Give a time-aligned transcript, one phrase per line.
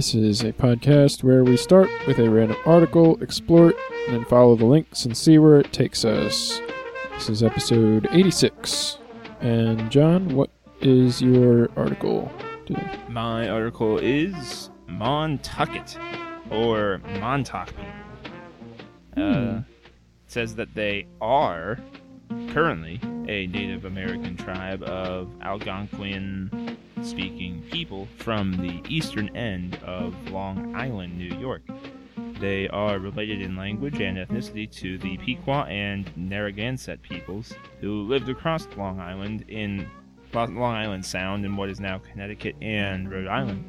[0.00, 3.76] This is a podcast where we start with a random article, explore it,
[4.08, 6.58] and then follow the links and see where it takes us.
[7.12, 8.96] This is episode 86.
[9.42, 10.48] And John, what
[10.80, 12.32] is your article
[12.64, 12.98] today?
[13.10, 15.98] My article is Montaukett,
[16.50, 17.68] or Montauk.
[19.12, 19.20] Hmm.
[19.20, 19.64] Uh, it
[20.28, 21.78] says that they are
[22.48, 26.48] currently a Native American tribe of Algonquin
[27.02, 31.62] speaking people from the eastern end of Long Island, New York.
[32.38, 38.28] They are related in language and ethnicity to the Pequot and Narragansett peoples who lived
[38.28, 39.90] across Long Island in
[40.32, 43.64] Long Island Sound in what is now Connecticut and Rhode Island.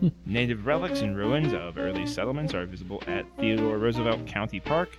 [0.00, 0.08] Hmm.
[0.26, 4.96] Native relics and ruins of early settlements are visible at Theodore Roosevelt County Park,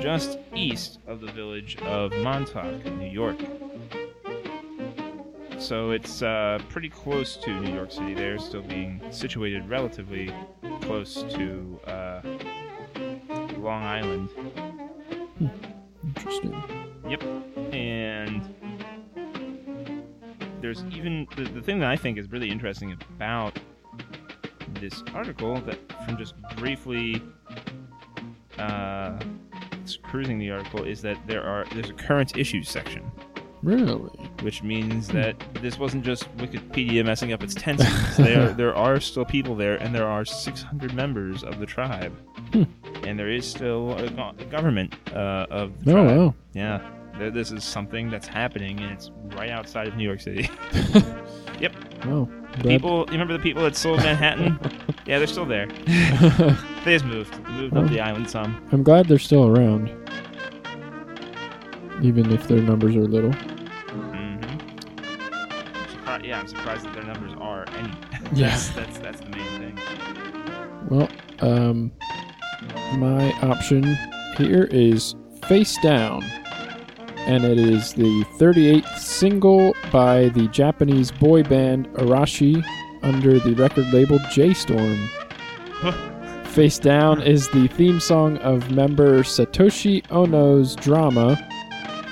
[0.00, 3.38] just east of the village of Montauk, New York.
[5.58, 10.32] So it's uh, pretty close to New York City there, still being situated relatively
[10.82, 12.20] close to uh,
[13.58, 14.28] Long Island.
[16.04, 16.62] Interesting.
[17.08, 17.22] Yep.
[17.72, 18.54] And
[20.60, 23.58] there's even the, the thing that I think is really interesting about
[24.80, 27.22] this article that from just briefly
[28.58, 29.18] uh,
[30.02, 33.10] cruising the article is that there are there's a current issues section,
[33.62, 34.25] Really?
[34.42, 38.16] Which means that this wasn't just Wikipedia messing up its tenses.
[38.16, 42.12] there there are still people there, and there are 600 members of the tribe,
[42.52, 42.64] Hmm.
[43.04, 46.16] and there is still a, go- a government uh, of the Oh, tribe.
[46.18, 46.34] wow.
[46.52, 46.80] Yeah,
[47.18, 50.48] th- this is something that's happening, and it's right outside of New York City.
[52.04, 52.28] Wow.
[52.60, 54.58] Glad- people, you remember the people that sold Manhattan?
[55.06, 55.66] yeah, they're still there.
[55.66, 58.62] They just moved, moved up the island some.
[58.70, 59.88] I'm glad they're still around.
[62.02, 63.32] Even if their numbers are little.
[66.36, 67.88] Yeah, I'm surprised that their numbers are any.
[68.34, 68.48] Yeah.
[68.48, 69.80] that's, that's that's the main thing.
[70.90, 71.08] Well,
[71.40, 71.92] um,
[72.98, 73.96] my option
[74.36, 75.14] here is
[75.48, 76.22] Face Down.
[77.26, 82.62] And it is the 38th single by the Japanese boy band Arashi
[83.02, 85.08] under the record label J Storm.
[86.48, 91.36] Face Down is the theme song of member Satoshi Ono's drama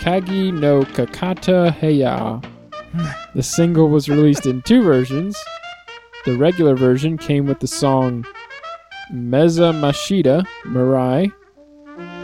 [0.01, 2.54] Kagi no Kakatta Heya.
[3.35, 5.37] The single was released in two versions.
[6.25, 8.25] The regular version came with the song
[9.13, 11.33] Meza Mashida Mirai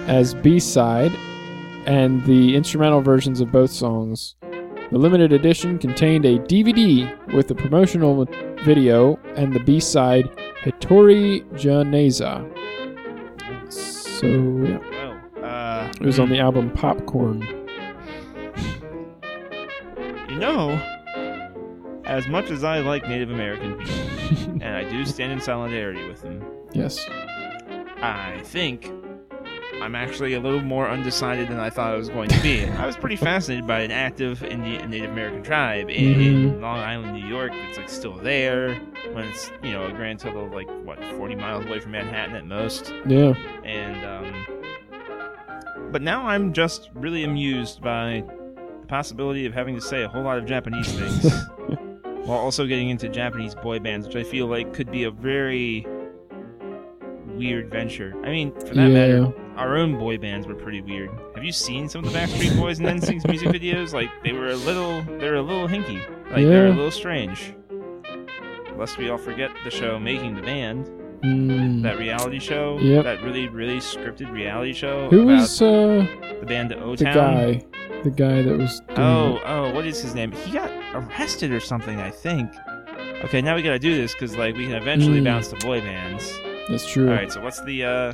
[0.08, 1.12] as B-side
[1.86, 4.36] and the instrumental versions of both songs.
[4.40, 8.26] The limited edition contained a DVD with the promotional
[8.64, 10.30] video and the B-side
[10.62, 12.46] Hitori Janeza.
[13.72, 17.59] So yeah, uh, it was on the album Popcorn.
[20.40, 20.70] Know,
[22.06, 23.94] as much as I like Native American people,
[24.62, 26.42] and I do stand in solidarity with them,
[26.72, 27.06] Yes.
[28.02, 28.90] I think
[29.82, 32.64] I'm actually a little more undecided than I thought I was going to be.
[32.82, 37.12] I was pretty fascinated by an active Indian Native American tribe in, in Long Island,
[37.12, 37.52] New York.
[37.52, 38.76] That's like still there
[39.12, 42.34] when it's you know a grand total of like what 40 miles away from Manhattan
[42.34, 42.94] at most.
[43.06, 43.34] Yeah.
[43.64, 48.24] And um, but now I'm just really amused by
[48.90, 51.32] possibility of having to say a whole lot of Japanese things
[52.26, 55.86] while also getting into Japanese boy bands, which I feel like could be a very
[57.26, 58.14] weird venture.
[58.24, 58.88] I mean, for that Yeah.
[58.88, 61.10] matter, our own boy bands were pretty weird.
[61.34, 63.92] Have you seen some of the Backstreet Boys and NSYNC's music videos?
[63.94, 66.00] Like they were a little, they're a little hinky.
[66.32, 67.54] Like they're a little strange.
[68.76, 70.90] Lest we all forget the show Making the Band,
[71.22, 71.82] Mm.
[71.82, 73.04] that reality show, Yep.
[73.04, 76.06] that really, really scripted reality show Who about was uh,
[76.40, 76.96] the band O Town?
[76.96, 77.62] the guy?
[78.02, 78.80] The guy that was.
[78.96, 79.42] Oh, it?
[79.44, 80.32] oh, what is his name?
[80.32, 82.50] He got arrested or something, I think.
[83.24, 85.24] Okay, now we gotta do this because like we can eventually Mm.
[85.24, 86.32] bounce to boy bands.
[86.68, 87.08] that's true.
[87.10, 88.12] All right, so what's the uh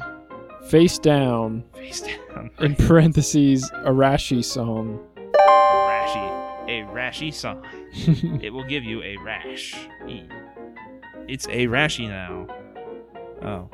[0.68, 1.62] Face down.
[1.74, 2.50] face down?
[2.60, 4.98] In parentheses, a Arashi song.
[5.16, 7.64] Rashy, a rashy song.
[8.42, 9.74] It will give you a rash.
[11.28, 12.46] It's a rashy now.
[13.42, 13.70] Oh,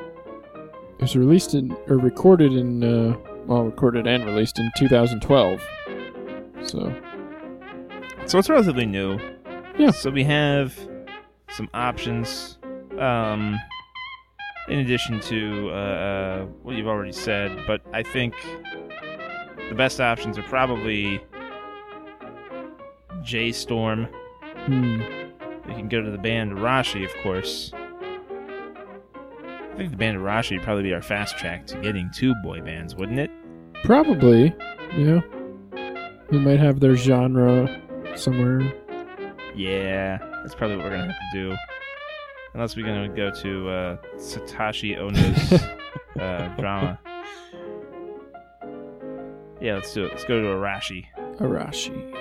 [0.99, 3.17] It was released in or recorded in uh,
[3.47, 5.61] well, recorded and released in 2012.
[6.65, 6.95] So
[8.27, 9.19] So it's relatively new.
[9.79, 9.91] Yeah.
[9.91, 10.75] So we have
[11.51, 12.59] some options.
[12.99, 13.59] Um,
[14.69, 18.35] in addition to uh, uh, what you've already said, but I think
[19.69, 21.21] the best options are probably
[23.23, 24.07] J Storm.
[24.67, 25.01] hmm,
[25.67, 27.73] We can go to the band Rashi, of course.
[27.75, 32.61] I think the band Rashi would probably be our fast track to getting two boy
[32.61, 33.31] bands, wouldn't it?
[33.85, 34.55] probably
[34.97, 35.21] yeah.
[36.31, 37.81] They might have their genre
[38.17, 38.61] somewhere.
[39.55, 41.57] Yeah, that's probably what we're gonna have to do.
[42.55, 45.53] Unless we're gonna go to uh, Satoshi Ono's
[46.21, 46.99] uh, drama.
[49.61, 50.11] Yeah, let's do it.
[50.13, 51.07] Let's go to Arashi.
[51.37, 52.13] Arashi.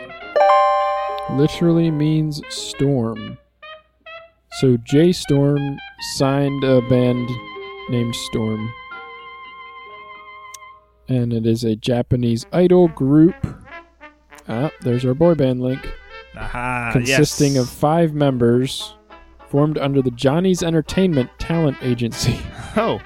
[1.32, 3.38] Literally means storm.
[4.60, 5.78] So J Storm
[6.16, 7.30] signed a band
[7.90, 8.72] named Storm.
[11.08, 13.36] And it is a Japanese idol group.
[14.48, 15.88] Ah, there's our boy band link.
[16.36, 16.92] Aha!
[16.94, 17.64] consisting yes.
[17.64, 18.96] of five members,
[19.50, 22.40] formed under the Johnny's Entertainment Talent Agency.
[22.78, 23.02] Oh.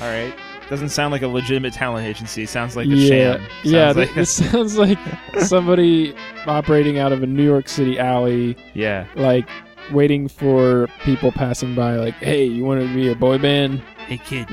[0.00, 0.34] All right.
[0.68, 2.44] Doesn't sound like a legitimate talent agency.
[2.44, 3.46] Sounds like a yeah, sham.
[3.64, 3.92] yeah.
[3.92, 4.98] Sounds th- like- this sounds like
[5.38, 6.14] somebody
[6.46, 9.06] operating out of a New York City alley, yeah.
[9.16, 9.48] like
[9.92, 11.96] waiting for people passing by.
[11.96, 13.80] Like, hey, you want to be a boy band?
[14.06, 14.46] Hey kid,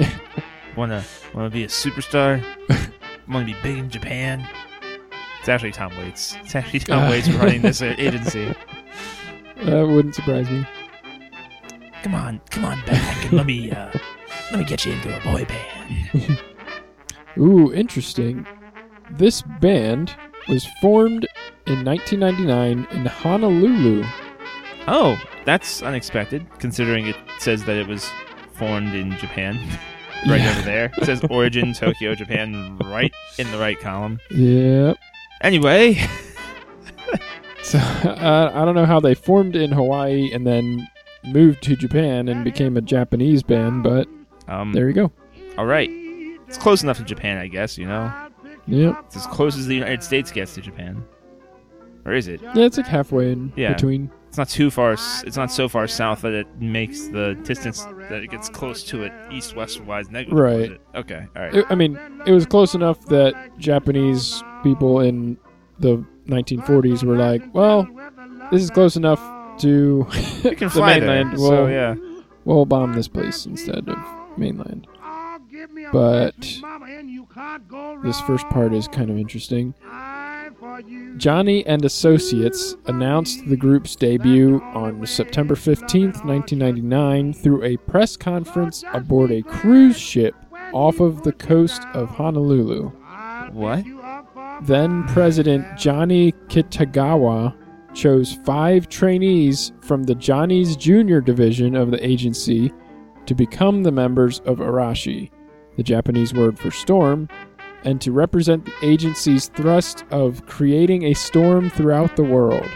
[0.78, 1.04] wanna
[1.34, 2.42] wanna be a superstar?
[3.28, 4.48] wanna be big in Japan?
[5.48, 6.36] It's actually Tom Waits.
[6.44, 8.54] It's actually Tom Waits running this uh, agency.
[9.64, 10.66] That wouldn't surprise me.
[12.04, 13.90] Come on, come on back and let me uh,
[14.52, 16.44] let me get you into a boy band.
[17.38, 18.46] Ooh, interesting.
[19.12, 20.14] This band
[20.50, 21.26] was formed
[21.66, 24.04] in 1999 in Honolulu.
[24.90, 28.06] Oh, that's unexpected, considering it says that it was
[28.52, 29.56] formed in Japan.
[30.28, 30.50] right Yeah.
[30.52, 30.92] over there.
[30.98, 34.20] It says origin Tokyo, Japan, right in the right column.
[34.32, 34.98] Yep.
[35.42, 35.96] Anyway,
[37.64, 40.88] So uh, I don't know how they formed in Hawaii and then
[41.26, 44.08] moved to Japan and became a Japanese band, but
[44.48, 45.12] um, there you go.
[45.58, 45.90] all right,
[46.48, 47.78] it's close enough to Japan, I guess.
[47.78, 48.14] You know,
[48.68, 49.04] Yep.
[49.08, 51.04] it's as close as the United States gets to Japan,
[52.06, 52.42] or is it?
[52.42, 53.74] Yeah, it's like halfway in Yeah.
[53.74, 54.10] between.
[54.30, 54.94] It's not too far.
[54.94, 59.04] It's not so far south that it makes the distance that it gets close to
[59.04, 60.46] it east-west wise negligible.
[60.46, 60.82] is Right.
[60.96, 61.26] Okay.
[61.36, 61.56] All right.
[61.56, 65.38] It- I mean, it was close enough that Japanese people in
[65.80, 67.88] the 1940s were like, "Well,
[68.52, 69.22] this is close enough
[69.60, 71.32] to can the fly mainland.
[71.32, 71.40] there.
[71.40, 71.96] We'll, So yeah.
[72.46, 73.98] we'll bomb this place instead of
[74.38, 74.88] mainland."
[75.92, 76.36] But
[78.04, 79.74] This first part is kind of interesting.
[81.18, 88.84] Johnny and Associates announced the group's debut on September 15th, 1999, through a press conference
[88.94, 90.36] aboard a cruise ship
[90.74, 92.90] off of the coast of Honolulu.
[93.54, 93.86] What?
[94.64, 97.56] Then President Johnny Kitagawa
[97.94, 102.72] chose five trainees from the Johnny's Junior division of the agency
[103.26, 105.30] to become the members of Arashi,
[105.76, 107.28] the Japanese word for storm,
[107.84, 112.68] and to represent the agency's thrust of creating a storm throughout the world.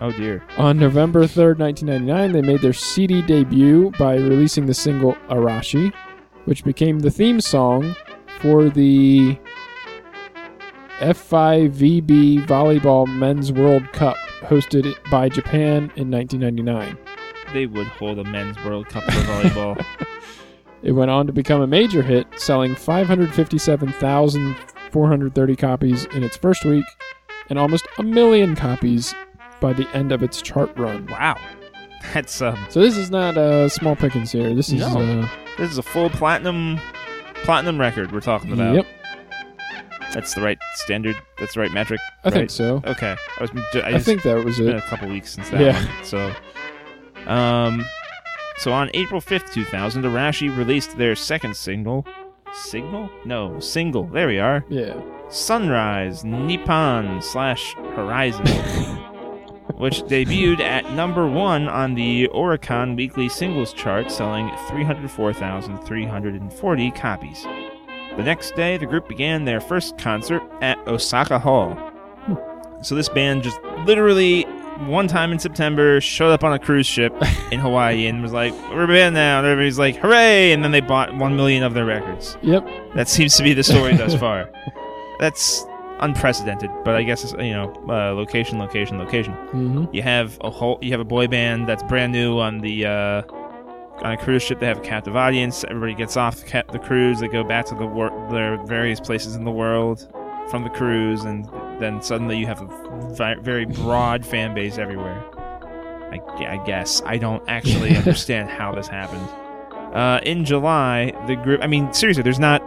[0.00, 0.42] Oh dear.
[0.56, 5.92] On November 3rd, 1999, they made their CD debut by releasing the single Arashi,
[6.46, 7.94] which became the theme song
[8.40, 9.38] for the
[11.00, 16.96] F5VB Volleyball Men's World Cup hosted by Japan in 1999.
[17.52, 19.84] They would hold a men's World Cup for volleyball.
[20.82, 26.86] It went on to become a major hit, selling 557,430 copies in its first week
[27.50, 29.14] and almost a million copies
[29.60, 31.04] by the end of its chart run.
[31.08, 31.36] wow.
[32.14, 32.56] That's um.
[32.70, 34.54] So this is not uh, small pickings here.
[34.54, 35.20] This is No.
[35.20, 35.28] uh,
[35.58, 36.80] This is a full platinum,
[37.44, 38.74] platinum record we're talking about.
[38.76, 38.86] yep.
[40.12, 41.16] That's the right standard.
[41.38, 42.00] That's the right metric.
[42.24, 42.50] I think right?
[42.50, 42.82] so.
[42.86, 43.14] Okay.
[43.38, 43.50] I was.
[43.74, 44.84] I, I, just, think that was it's been it.
[44.84, 45.84] a couple weeks since that Yeah.
[45.84, 45.88] one.
[46.04, 46.32] So,
[47.26, 47.84] um,
[48.58, 52.04] so on April fifth, two thousand, Arashi released their second single.
[52.52, 53.08] Signal?
[53.24, 54.08] No, single.
[54.08, 54.64] There we are.
[54.68, 55.00] Yeah.
[55.28, 58.44] Sunrise Nippon slash Horizon,
[59.76, 67.46] which debuted at number one on the Oricon Weekly Singles Chart, selling 304,340 copies.
[68.16, 71.76] The next day, the group began their first concert at Osaka Hall.
[72.82, 74.42] So this band just literally
[74.86, 77.14] one time in September showed up on a cruise ship
[77.52, 80.70] in Hawaii and was like, "We're a band now." And everybody's like, "Hooray!" And then
[80.70, 82.36] they bought one million of their records.
[82.42, 82.66] Yep.
[82.94, 84.50] That seems to be the story thus far.
[85.18, 85.64] That's
[86.00, 89.34] unprecedented, but I guess it's you know uh, location, location, location.
[89.34, 92.86] hmm You have a whole, you have a boy band that's brand new on the
[92.86, 93.22] uh,
[94.02, 94.60] on a cruise ship.
[94.60, 95.64] They have a captive audience.
[95.64, 97.20] Everybody gets off the, ca- the cruise.
[97.20, 100.08] They go back to the wor- their various places in the world
[100.50, 101.48] from the cruise, and
[101.80, 105.22] then suddenly you have a vi- very broad fan base everywhere.
[106.12, 109.28] I, I guess I don't actually understand how this happened.
[109.94, 111.60] Uh, in July, the group.
[111.62, 112.60] I mean, seriously, there's not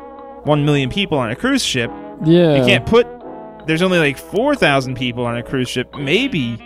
[0.46, 1.92] one million people on a cruise ship.
[2.24, 2.56] Yeah.
[2.58, 3.08] You can't put.
[3.66, 6.58] There's only like four thousand people on a cruise ship, maybe.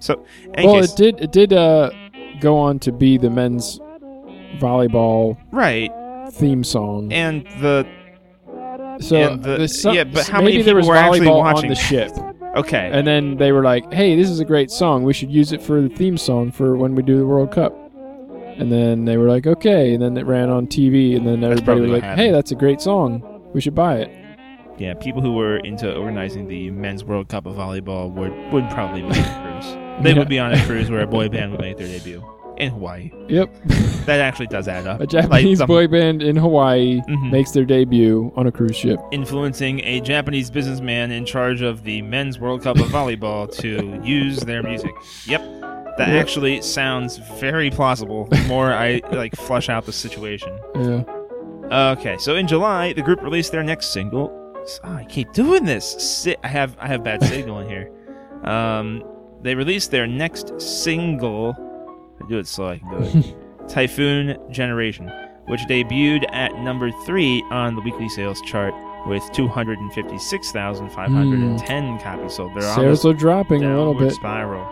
[0.00, 0.24] So,
[0.56, 1.20] Well, case- it did.
[1.20, 1.90] It did uh,
[2.40, 3.80] go on to be the men's
[4.58, 5.90] volleyball right,
[6.32, 7.12] theme song.
[7.12, 7.86] and the
[9.00, 11.38] so and the- some- yeah, but how maybe many there was people were actually volleyball
[11.40, 12.12] watching on the ship,
[12.56, 15.02] okay, and then they were like, "Hey, this is a great song.
[15.02, 17.76] We should use it for the theme song for when we do the World Cup."
[18.56, 21.80] And then they were like, "Okay," and then it ran on TV, and then everybody
[21.80, 22.04] was like.
[22.04, 23.22] "Hey, that's a great song.
[23.52, 24.10] We should buy it."
[24.76, 29.02] yeah, people who were into organizing the men's World Cup of volleyball would would probably
[29.02, 29.76] be on a cruise.
[30.04, 30.18] They Yeah.
[30.18, 32.22] would be on a cruise where a boy band would make their debut
[32.58, 33.10] in Hawaii.
[33.28, 33.50] Yep,
[34.06, 35.00] That actually does add up.
[35.00, 37.30] a Japanese some- boy band in Hawaii Mhm.
[37.32, 39.00] makes their debut on a cruise ship.
[39.12, 44.38] influencing a Japanese businessman in charge of the men's World Cup of volleyball to use
[44.40, 44.92] their music.
[45.26, 45.42] Yep.
[45.96, 46.20] That Yep.
[46.20, 48.24] actually sounds very plausible.
[48.26, 50.52] The more I like flush out the situation.
[50.74, 51.02] Yeah.
[51.92, 54.30] Okay, so in July, the group released their next single.
[54.84, 55.84] Oh, I keep doing this.
[55.84, 57.90] Si- I have I have bad signal in here.
[58.44, 59.02] Um,
[59.42, 61.54] they released their next single.
[62.28, 63.34] Do it so I can do it.
[63.68, 65.10] Typhoon Generation,
[65.46, 68.72] which debuted at number three on the weekly sales chart
[69.06, 72.54] with 256,510 copies sold.
[72.54, 74.12] They're Sales are dropping a little bit.
[74.12, 74.66] spiral.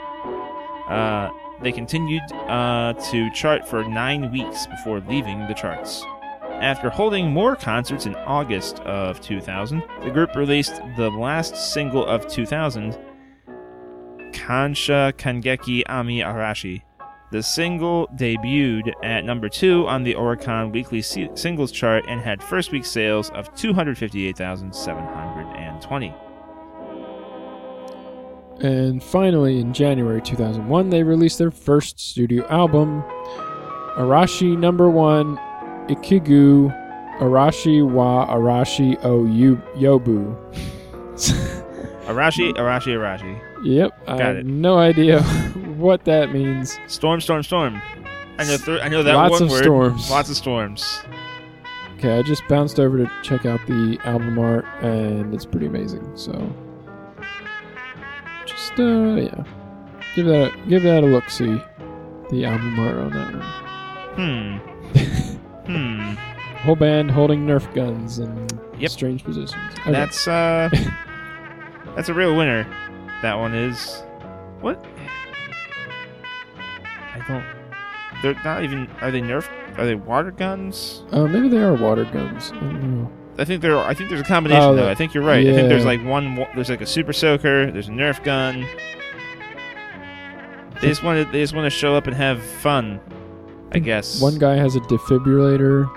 [0.88, 1.30] Uh,
[1.60, 6.02] they continued uh, to chart for nine weeks before leaving the charts.
[6.60, 12.26] After holding more concerts in August of 2000, the group released the last single of
[12.28, 12.96] 2000,
[14.32, 16.82] Kansha Kangeki Ame Arashi.
[17.32, 22.42] The single debuted at number two on the Oricon Weekly si- Singles Chart and had
[22.42, 26.14] first week sales of 258,720.
[28.60, 33.02] And finally, in January 2001, they released their first studio album,
[33.96, 35.38] Arashi Number One
[35.88, 36.70] Ikigu
[37.18, 40.36] Arashi wa Arashi o Yobu.
[42.06, 43.40] Arashi, Arashi, Arashi.
[43.64, 44.46] Yep, I Got have it.
[44.46, 45.22] no idea
[45.82, 46.78] what that means.
[46.86, 47.82] Storm, storm, storm.
[48.38, 48.56] I know.
[48.56, 49.62] Th- I know that Lots one of word.
[49.62, 50.10] storms.
[50.10, 51.02] Lots of storms.
[51.98, 56.16] Okay, I just bounced over to check out the album art, and it's pretty amazing.
[56.16, 56.32] So,
[58.46, 58.82] just uh,
[59.14, 59.44] yeah,
[60.16, 61.28] give that a, give that a look.
[61.30, 61.60] See
[62.30, 63.32] the album art on that
[64.16, 64.58] one.
[65.66, 65.66] Hmm.
[65.66, 66.14] hmm.
[66.62, 68.48] Whole band holding Nerf guns in
[68.78, 68.90] Yep.
[68.90, 69.62] strange positions.
[69.80, 69.92] Okay.
[69.92, 70.70] That's uh.
[71.96, 72.64] that's a real winner.
[73.22, 74.02] That one is.
[74.60, 74.84] What?
[77.24, 77.44] I don't.
[78.22, 78.88] They're not even.
[79.00, 79.48] Are they Nerf?
[79.78, 81.02] Are they water guns?
[81.12, 82.50] uh, maybe they are water guns.
[82.52, 83.12] I don't know.
[83.38, 83.78] I think there.
[83.78, 84.88] I think there's a combination Oh, though.
[84.90, 85.46] I think you're right.
[85.46, 86.34] I think there's like one.
[86.54, 87.70] There's like a super soaker.
[87.70, 88.66] There's a Nerf gun.
[90.80, 91.32] They just want to.
[91.32, 93.00] They just want to show up and have fun.
[93.72, 94.20] I guess.
[94.20, 95.90] One guy has a defibrillator.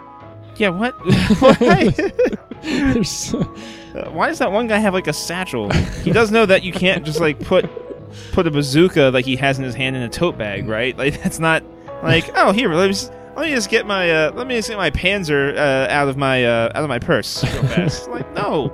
[0.57, 0.69] Yeah.
[0.69, 0.93] What?
[1.39, 1.93] Why?
[2.61, 5.69] There's Uh, why does that one guy have like a satchel?
[6.03, 7.65] He does know that you can't just like put
[8.31, 10.95] put a bazooka like he has in his hand in a tote bag, right?
[11.05, 11.63] Like that's not
[12.03, 14.69] like oh here let me just, let me just get my uh, let me just
[14.69, 18.09] get my Panzer uh, out of my uh, out of my purse real fast.
[18.09, 18.73] like no,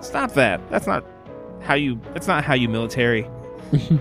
[0.00, 0.60] stop that.
[0.70, 1.04] That's not
[1.60, 2.00] how you.
[2.14, 3.28] That's not how you military.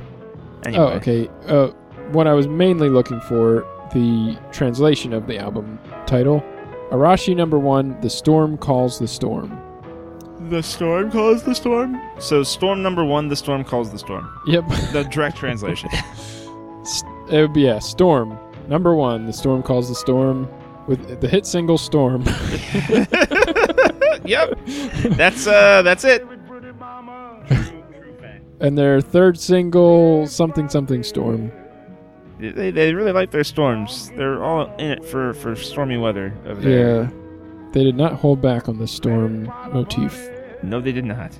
[0.65, 1.29] Anyway, Oh, okay.
[1.45, 1.67] Uh,
[2.11, 5.77] what I was mainly looking for the translation of the album
[6.07, 6.43] title,
[6.89, 9.51] Arashi Number One: The Storm Calls the Storm.
[10.49, 11.99] The storm calls the storm.
[12.19, 14.29] So storm number one, the storm calls the storm.
[14.47, 15.89] Yep, The direct translation.
[17.29, 17.79] it would be yeah.
[17.79, 18.37] Storm
[18.67, 20.49] Number One: The Storm Calls the Storm
[20.87, 22.23] with the hit single "Storm."
[24.25, 24.57] yep,
[25.17, 26.25] that's uh, that's it.
[28.59, 31.51] and their third single, something something storm.
[32.39, 34.11] They, they really like their storms.
[34.17, 37.03] They're all in it for, for stormy weather over there.
[37.03, 37.09] Yeah,
[37.71, 40.29] they did not hold back on the storm motif.
[40.63, 41.37] No, they did not.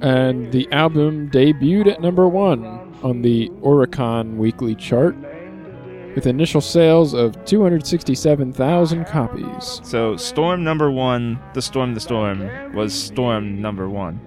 [0.00, 2.64] And the album debuted at number one
[3.02, 5.16] on the Oricon Weekly chart
[6.14, 9.80] with initial sales of 267,000 copies.
[9.84, 14.20] So storm number one, the storm, the storm was storm number one.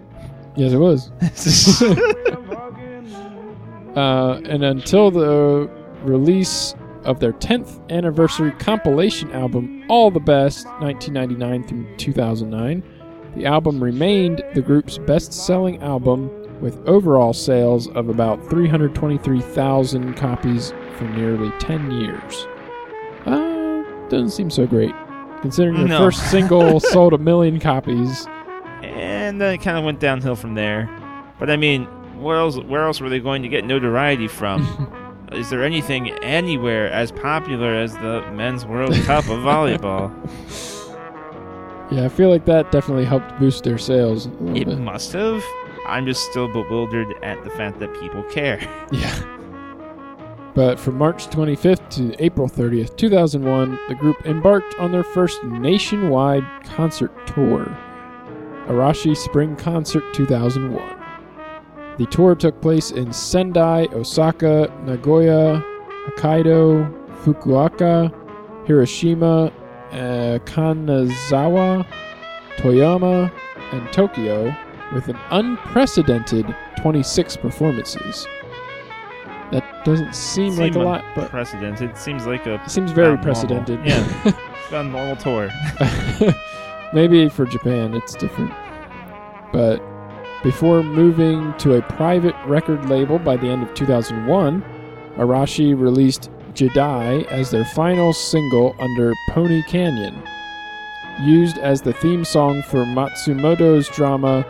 [0.55, 1.11] Yes, it was.
[3.95, 5.69] Uh, and until the
[6.03, 12.83] release of their 10th anniversary compilation album, All the Best, 1999 through 2009,
[13.35, 16.29] the album remained the group's best selling album
[16.61, 22.47] with overall sales of about 323,000 copies for nearly 10 years.
[23.25, 24.93] Uh, doesn't seem so great.
[25.41, 25.97] Considering their No.
[25.99, 28.25] first single sold a million copies.
[28.81, 30.89] and then it kind of went downhill from there.
[31.39, 31.85] But I mean,
[32.21, 32.57] where else?
[32.57, 35.27] Where else were they going to get notoriety from?
[35.33, 40.13] Is there anything anywhere as popular as the Men's World Cup of volleyball?
[41.91, 44.25] Yeah, I feel like that definitely helped boost their sales
[44.55, 44.79] It bit.
[44.79, 45.43] must have.
[45.87, 48.59] I'm just still bewildered at the fact that people care.
[48.91, 49.13] Yeah.
[50.55, 56.45] But from March 25th to April 30th, 2001, the group embarked on their first nationwide
[56.63, 57.65] concert tour,
[58.67, 60.81] Arashi Spring Concert 2001.
[61.97, 65.61] The tour took place in Sendai, Osaka, Nagoya,
[66.07, 66.89] Hokkaido,
[67.23, 68.13] Fukuoka,
[68.65, 69.51] Hiroshima,
[69.91, 71.85] uh, Kanazawa,
[72.57, 73.31] Toyama,
[73.71, 74.55] and Tokyo
[74.93, 78.27] with an unprecedented 26 performances.
[79.51, 81.97] That doesn't seem like a lot, but Unprecedented.
[81.97, 83.23] Seems like a it seems very normal.
[83.23, 83.79] precedented.
[83.85, 84.31] Yeah.
[84.71, 85.49] a normal tour.
[86.93, 88.51] Maybe for Japan it's different.
[89.53, 89.81] But
[90.43, 94.63] before moving to a private record label by the end of 2001,
[95.17, 100.21] Arashi released Jidai as their final single under Pony Canyon,
[101.21, 104.45] used as the theme song for Matsumoto's drama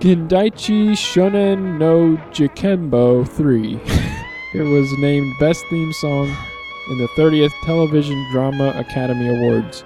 [0.00, 3.80] Kindaichi Shonen no Jikenbo 3.
[4.54, 6.34] it was named Best Theme Song
[6.90, 9.84] in the 30th Television Drama Academy Awards.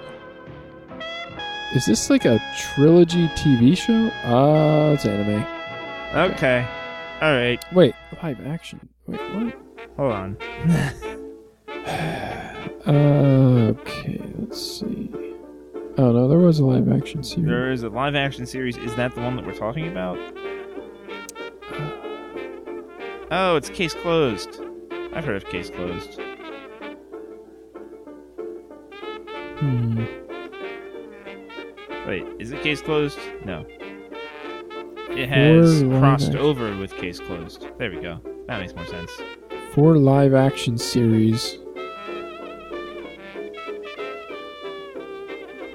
[1.73, 4.09] Is this like a trilogy TV show?
[4.23, 5.45] Ah, it's anime.
[6.15, 6.65] Okay.
[7.21, 7.61] All right.
[7.73, 7.93] Wait,
[8.23, 8.87] live action.
[9.07, 9.64] Wait, what?
[9.97, 10.37] Hold on.
[12.87, 15.09] Okay, let's see.
[15.97, 17.47] Oh no, there was a live action series.
[17.47, 18.77] There is a live action series.
[18.77, 20.19] Is that the one that we're talking about?
[23.31, 24.61] Oh, it's Case Closed.
[25.13, 26.19] I've heard of Case Closed.
[29.57, 30.05] Hmm.
[32.07, 33.17] Wait, is it Case Closed?
[33.45, 33.65] No.
[35.09, 37.67] It has crossed over with Case Closed.
[37.79, 38.19] There we go.
[38.47, 39.11] That makes more sense.
[39.75, 41.57] Four live action series.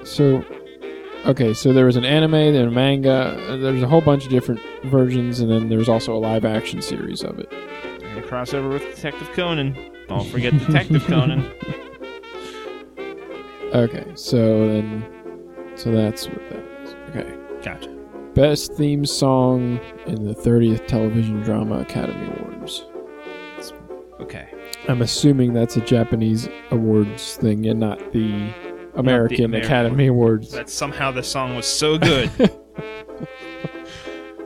[0.03, 0.43] So,
[1.25, 3.11] okay, so there was an anime, then a manga.
[3.47, 6.81] uh, There's a whole bunch of different versions, and then there's also a live action
[6.81, 7.49] series of it.
[8.01, 9.77] We're gonna cross over with Detective Conan.
[10.07, 11.49] Don't forget Detective Conan.
[13.73, 15.05] Okay, so then,
[15.75, 16.93] so that's what that is.
[17.11, 17.33] Okay,
[17.63, 17.87] Gotcha.
[18.33, 22.83] best theme song in the 30th Television Drama Academy Awards.
[24.21, 24.47] Okay.
[24.87, 28.53] I'm assuming that's a Japanese awards thing and not the
[28.95, 30.51] American, American Academy Awards.
[30.51, 32.29] That somehow the song was so good.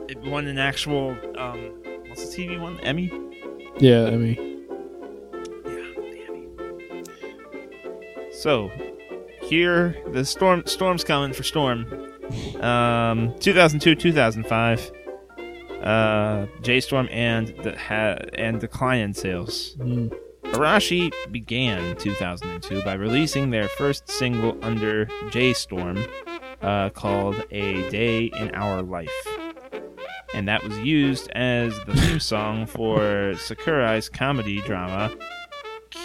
[0.08, 1.74] it won an actual um
[2.08, 2.80] what's the TV one?
[2.80, 3.12] Emmy?
[3.78, 4.64] Yeah, mean,
[5.64, 7.04] Yeah, the Emmy.
[8.32, 8.70] So
[9.42, 11.86] here the storm storm's coming for Storm.
[12.60, 14.92] Um 2002 2005
[15.86, 19.76] uh J Storm and the ha- and decline in sales.
[19.78, 20.12] mm,
[20.52, 25.98] Arashi began 2002 by releasing their first single under J Storm
[26.62, 29.10] uh, called A Day in Our Life.
[30.34, 35.14] And that was used as the theme song for Sakurai's comedy drama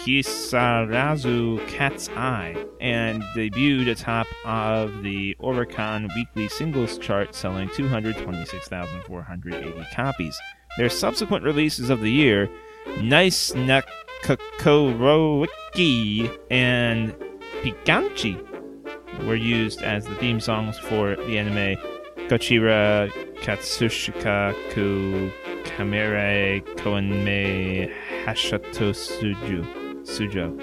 [0.04, 10.36] Kisarazu Cat's Eye and debuted atop of the Oricon weekly singles chart selling 226,480 copies.
[10.76, 12.50] Their subsequent releases of the year
[13.00, 17.14] Nice Nakakoroiki and
[17.62, 18.44] Pikanchi
[19.24, 21.76] were used as the theme songs for the anime
[22.28, 25.30] Gochira Katsushika ku
[25.62, 27.88] Kamere Koenmei
[28.24, 30.56] Hashato Suju Sujo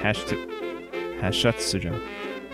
[0.00, 2.00] Hashtag Hashatsujo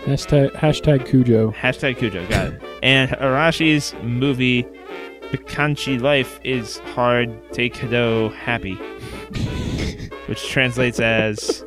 [0.05, 1.51] hashtag, hashtag Cujo.
[1.51, 2.61] Hashtag Kujo, got it.
[2.83, 4.63] And Arashi's movie
[5.31, 8.75] Pikanchi Life is hard take Hado happy.
[10.27, 11.65] Which translates as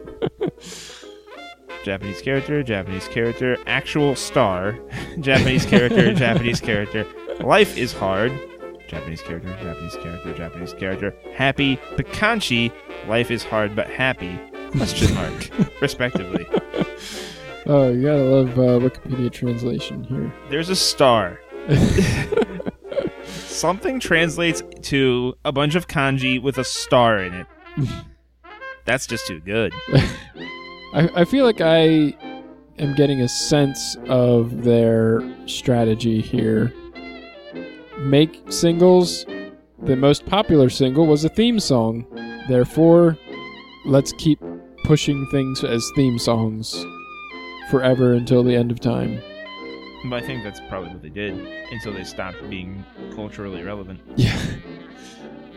[1.85, 4.79] Japanese character, Japanese character, actual star,
[5.21, 7.07] Japanese character, Japanese character.
[7.41, 8.33] Life is hard.
[8.89, 11.15] Japanese character, Japanese character, Japanese character.
[11.35, 12.73] Happy Pikanchi,
[13.09, 14.39] life is hard but happy.
[14.71, 16.47] Question mark, respectively.
[17.67, 20.33] Oh, you gotta love uh, Wikipedia translation here.
[20.51, 21.41] There's a star.
[23.25, 27.47] Something translates to a bunch of kanji with a star in it.
[28.85, 29.73] That's just too good.
[30.95, 32.15] I, I feel like I
[32.79, 36.73] am getting a sense of their strategy here.
[37.99, 39.25] Make singles.
[39.83, 42.07] The most popular single was a theme song.
[42.49, 43.17] Therefore,
[43.85, 44.41] let's keep
[44.85, 46.85] pushing things as theme songs
[47.71, 49.21] forever until the end of time.
[50.09, 51.35] But I think that's probably what they did
[51.73, 54.01] until they stopped being culturally relevant.
[54.17, 54.41] Yeah.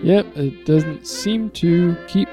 [0.01, 2.29] Yep, it doesn't seem to keep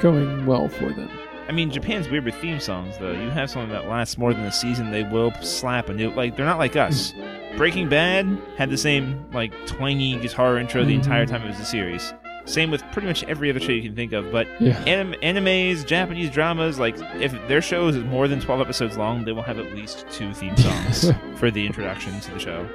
[0.00, 1.10] going well for them.
[1.48, 3.12] I mean, Japan's weird with theme songs, though.
[3.12, 6.10] You have something that lasts more than a season, they will slap a new.
[6.10, 7.12] Like, they're not like us.
[7.56, 11.64] Breaking Bad had the same, like, twangy guitar intro the entire time it was a
[11.64, 12.14] series.
[12.46, 14.30] Same with pretty much every other show you can think of.
[14.32, 14.78] But Yeah.
[14.86, 19.32] anim- animes, Japanese dramas, like, if their show is more than 12 episodes long, they
[19.32, 22.66] will have at least two theme songs for the introduction to the show.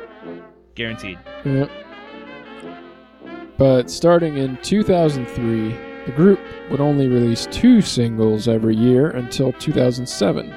[0.75, 1.17] Guaranteed.
[1.43, 1.69] Yep.
[3.57, 5.75] But starting in 2003,
[6.09, 6.39] the group
[6.71, 10.51] would only release two singles every year until 2007.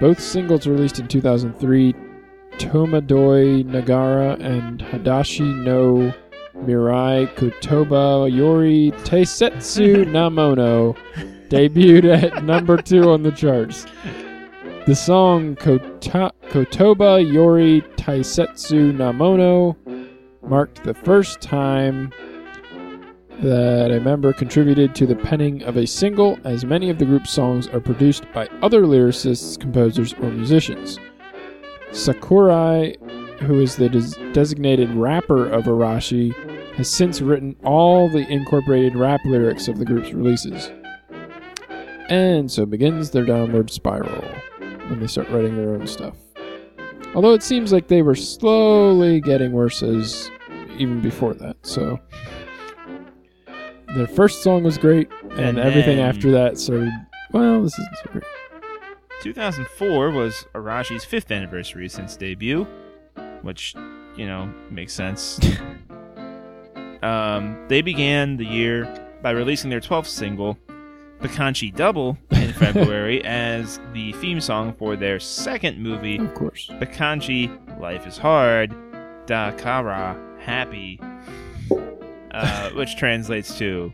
[0.00, 1.94] Both singles released in 2003,
[2.58, 6.14] Tomadoi Nagara and Hadashi no
[6.64, 10.96] Mirai Kotoba Yori Taisetsu Namono
[11.48, 13.84] debuted at number two on the charts.
[14.86, 19.76] The song Kota- Kotoba Yori Taisetsu Namono
[20.42, 22.12] marked the first time
[23.42, 27.30] that a member contributed to the penning of a single, as many of the group's
[27.30, 30.98] songs are produced by other lyricists, composers, or musicians.
[31.92, 32.94] Sakurai,
[33.40, 36.34] who is the des- designated rapper of Arashi,
[36.74, 40.70] has since written all the incorporated rap lyrics of the group's releases.
[42.08, 44.24] And so begins their downward spiral
[44.88, 46.16] when they start writing their own stuff.
[47.14, 50.30] Although it seems like they were slowly getting worse as
[50.78, 51.56] even before that.
[51.62, 51.98] So
[53.94, 56.92] their first song was great, and, And everything after that started.
[57.32, 58.24] Well, this isn't so great.
[59.22, 62.66] 2004 was Arashi's fifth anniversary since debut,
[63.42, 63.74] which,
[64.16, 65.40] you know, makes sense.
[67.02, 68.84] um, they began the year
[69.22, 70.56] by releasing their 12th single,
[71.20, 76.68] Bakanchi Double, in February as the theme song for their second movie, Of course.
[76.74, 78.70] Bakanchi Life is Hard,
[79.26, 81.00] Dakara Happy,
[82.32, 83.92] uh, which translates to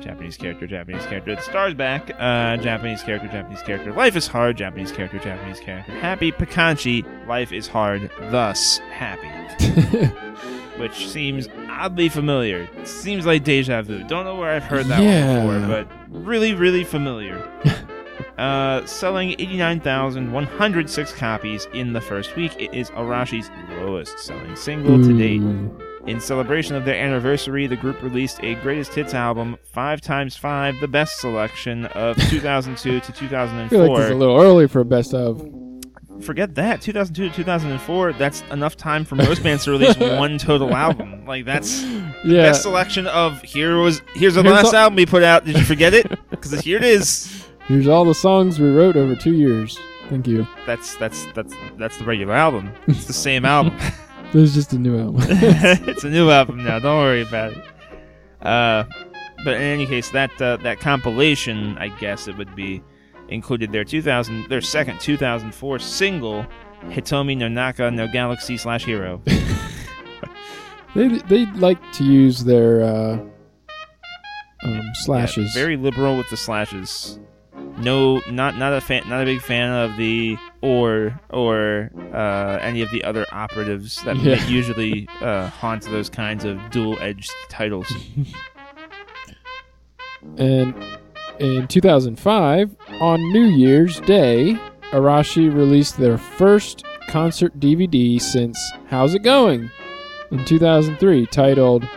[0.00, 1.34] Japanese character, Japanese character.
[1.36, 2.10] The star's back.
[2.18, 3.92] Uh, Japanese character, Japanese character.
[3.92, 4.56] Life is hard.
[4.56, 5.92] Japanese character, Japanese character.
[5.92, 7.04] Happy Pakanchi.
[7.26, 8.10] Life is hard.
[8.30, 9.28] Thus happy.
[10.80, 12.66] Which seems oddly familiar.
[12.86, 14.02] Seems like deja vu.
[14.04, 15.44] Don't know where I've heard that Yeah.
[15.44, 17.46] one before, but really, really familiar.
[18.38, 22.54] uh, selling 89,106 copies in the first week.
[22.58, 23.50] It is Arashi's
[23.82, 25.42] lowest selling single to date.
[25.42, 25.76] Ooh.
[26.06, 30.80] In celebration of their anniversary, the group released a greatest hits album, 5 times 5
[30.80, 34.84] the best selection of 2002 to I feel like it's a little early for a
[34.84, 35.46] best of.
[36.22, 40.74] Forget that, 2002 to 2004, that's enough time for most bands to release one total
[40.74, 41.24] album.
[41.26, 41.82] Like that's
[42.24, 42.42] Yeah.
[42.42, 45.44] best selection of here was here's the Here's last all- album we put out.
[45.44, 46.10] Did you forget it?
[46.30, 47.46] Because here it is.
[47.68, 49.78] Here's all the songs we wrote over two years.
[50.08, 50.46] Thank you.
[50.66, 52.72] That's that's that's that's the regular album.
[52.86, 53.78] It's the same album.
[54.32, 55.22] This is just a new album.
[55.28, 56.78] it's a new album now.
[56.78, 57.64] Don't worry about it.
[58.40, 58.84] Uh,
[59.44, 62.82] but in any case, that uh, that compilation, I guess it would be,
[63.28, 66.46] included their 2000, their second 2004 single,
[66.84, 69.20] Hitomi no Naka no Galaxy slash Hero.
[70.94, 73.18] they they like to use their uh,
[74.62, 75.54] um, slashes.
[75.54, 77.18] Yeah, very liberal with the slashes.
[77.78, 82.82] No, not not a fan, not a big fan of the or or uh, any
[82.82, 84.44] of the other operatives that Yeah.
[84.46, 87.90] usually uh, haunt those kinds of dual-edged titles.
[90.36, 90.74] And
[91.38, 94.58] in 2005, on New Year's Day,
[94.92, 99.70] Arashi released their first concert DVD since How's It Going?
[100.30, 101.88] in 2003, titled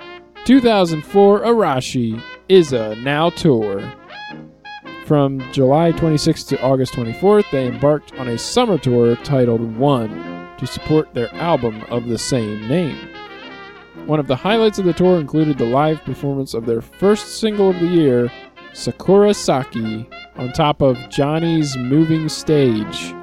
[0.45, 3.93] 2004 Arashi Iza Now Tour.
[5.06, 10.66] From July 26th to August 24th, they embarked on a summer tour titled One to
[10.66, 12.98] support their album of the same name.
[14.06, 17.72] One of the highlights of the tour included the live performance of their first single
[17.72, 18.32] of the year,
[18.72, 23.13] Sakura Sake, on top of Johnny's Moving Stage.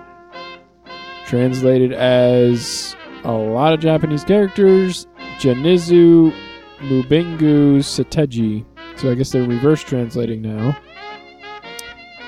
[1.24, 5.06] Translated as a lot of Japanese characters,
[5.38, 6.30] Janizu
[6.80, 8.66] Mubingu Sateji.
[8.96, 10.76] So I guess they're reverse translating now.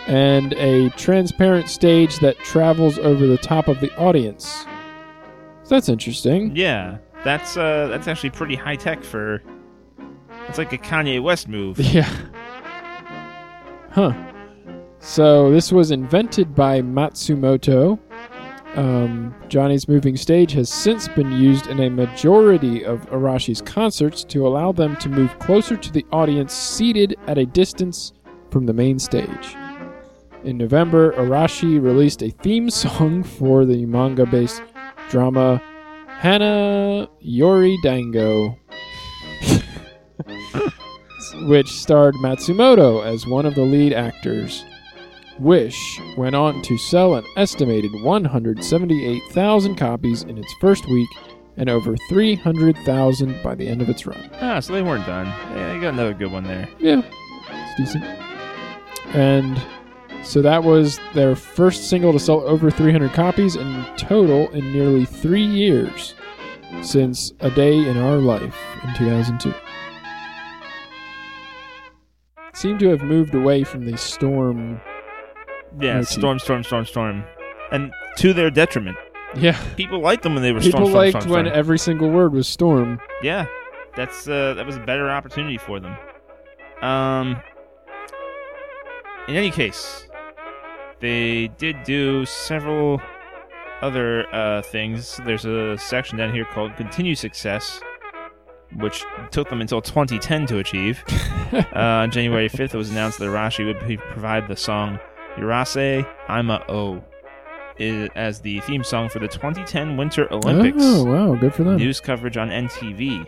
[0.07, 4.67] And a transparent stage that travels over the top of the audience.
[5.63, 6.57] So that's interesting.
[6.57, 9.43] Yeah, that's uh, that's actually pretty high tech for.
[10.49, 11.79] It's like a Kanye West move.
[11.93, 12.09] Yeah.
[13.91, 14.13] Huh.
[14.99, 17.99] So this was invented by Matsumoto.
[18.77, 24.47] Um, Johnny's moving stage has since been used in a majority of Arashi's concerts to
[24.47, 28.15] allow them to move closer to the audience seated at a distance
[28.51, 29.57] from the main stage.
[30.45, 34.63] In November, Arashi released a theme song for the manga based
[35.09, 35.63] drama
[36.09, 38.59] Hana Yori Dango,
[41.47, 44.65] which starred Matsumoto as one of the lead actors.
[45.39, 51.09] Wish went on to sell an estimated 178,000 copies in its first week
[51.57, 54.31] and over 300,000 by the end of its run.
[54.41, 55.27] Ah, so they weren't done.
[55.27, 56.69] Yeah, you got another good one there.
[56.79, 57.03] Yeah,
[57.49, 58.05] it's decent.
[59.15, 59.61] And
[60.23, 65.05] so that was their first single to sell over 300 copies in total in nearly
[65.05, 66.15] three years
[66.83, 69.53] since A Day in Our Life in 2002.
[72.55, 74.81] Seem to have moved away from the storm.
[75.81, 77.25] Yeah, storm, storm, storm, storm,
[77.73, 78.97] and to their detriment.
[79.35, 81.59] Yeah, People liked them when they were people storm, storm, liked storm, when storm.
[81.59, 83.01] every single word was storm.
[83.23, 83.47] Yeah,
[83.97, 85.97] that's uh, that was a better opportunity for them.
[86.83, 87.41] Um,
[89.29, 90.07] in any case,
[91.03, 93.03] they did do several
[93.83, 95.21] other uh, things.
[95.27, 97.81] There's a section down here called "Continue Success,"
[98.77, 101.05] which took them until 2010 to achieve.
[101.53, 104.99] uh, on January 5th, it was announced that Arashi would provide the song
[105.37, 107.05] "Yurase Ima O"
[108.15, 111.77] as the theme song for the 2010 Winter Olympics Oh wow, good for them.
[111.77, 113.27] news coverage on NTV.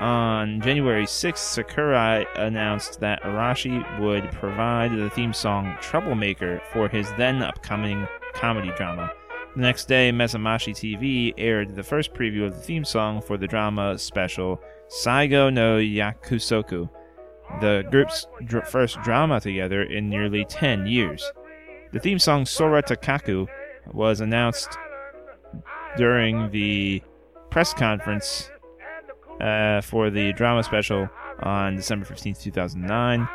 [0.00, 7.12] On January 6th, Sakurai announced that Arashi would provide the theme song Troublemaker for his
[7.16, 9.12] then upcoming comedy drama.
[9.54, 13.46] The next day, Mezamashi TV aired the first preview of the theme song for the
[13.46, 16.90] drama special Saigo no Yakusoku,
[17.60, 21.32] the group's dr- first drama together in nearly 10 years.
[21.92, 23.46] The theme song Sora Takaku
[23.92, 24.76] was announced
[25.96, 27.00] during the
[27.50, 28.50] press conference
[29.40, 31.08] uh, for the drama special
[31.42, 33.28] on December 15th, 2009.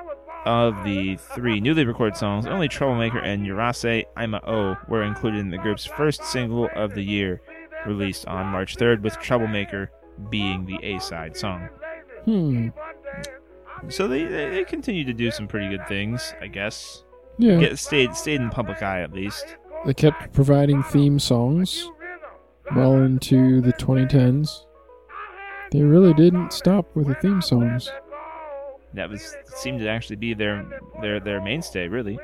[0.45, 5.49] Of the three newly recorded songs, only Troublemaker and Yurase Ima O were included in
[5.49, 7.41] the group's first single of the year,
[7.85, 9.91] released on March 3rd, with Troublemaker
[10.29, 11.67] being the A side song.
[12.23, 12.69] Hmm.
[13.89, 17.03] So they, they, they continue to do some pretty good things, I guess.
[17.37, 17.59] Yeah.
[17.59, 19.57] Get, stayed, stayed in the public eye at least.
[19.85, 21.89] They kept providing theme songs
[22.75, 24.65] well into the 2010s.
[25.71, 27.91] They really didn't stop with the theme songs.
[28.93, 30.65] That was seemed to actually be their
[31.01, 32.17] their their mainstay, really.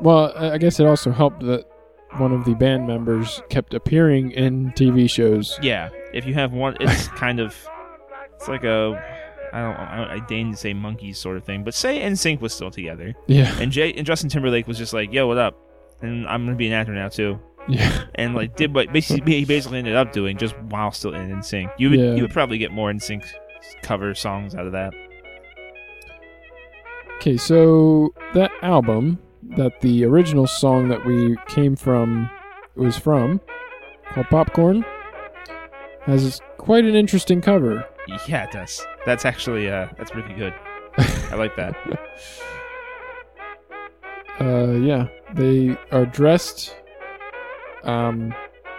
[0.00, 1.64] Well, I guess it also helped that
[2.16, 5.58] one of the band members kept appearing in TV shows.
[5.60, 7.54] Yeah, if you have one, it's kind of
[8.34, 9.02] it's like a
[9.52, 12.40] I don't I, don't, I deign to say monkeys sort of thing, but say NSYNC
[12.40, 13.54] was still together, Yeah.
[13.60, 15.54] and Jay and Justin Timberlake was just like, "Yo, what up?"
[16.00, 18.04] And I'm gonna be an actor now too, Yeah.
[18.14, 21.70] and like did what basically he basically ended up doing just while still in NSYNC.
[21.78, 22.14] You would Yeah.
[22.14, 23.24] you would probably get more NSYNC
[23.82, 24.94] cover songs out of that.
[27.16, 29.18] Okay, so that album
[29.56, 32.30] that the original song that we came from
[32.76, 33.40] was from,
[34.12, 34.84] called Popcorn,
[36.02, 37.84] has quite an interesting cover.
[38.28, 38.86] Yeah, it does.
[39.04, 40.54] That's actually uh that's really good.
[40.96, 41.74] I like that.
[44.40, 46.76] Uh, yeah, they are dressed
[47.88, 48.34] um,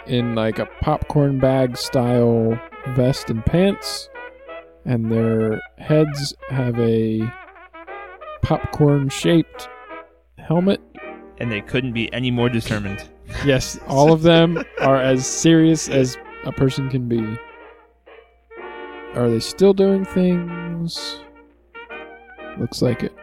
[0.05, 2.57] in like a popcorn bag style
[2.89, 4.09] vest and pants,
[4.85, 7.21] and their heads have a
[8.41, 9.67] popcorn shaped
[10.37, 10.81] helmet.
[11.39, 13.09] And they couldn't be any more determined.
[13.45, 17.21] Yes, all of them are as serious as a person can be.
[19.13, 21.19] Are they still doing things?
[22.57, 23.13] Looks like it.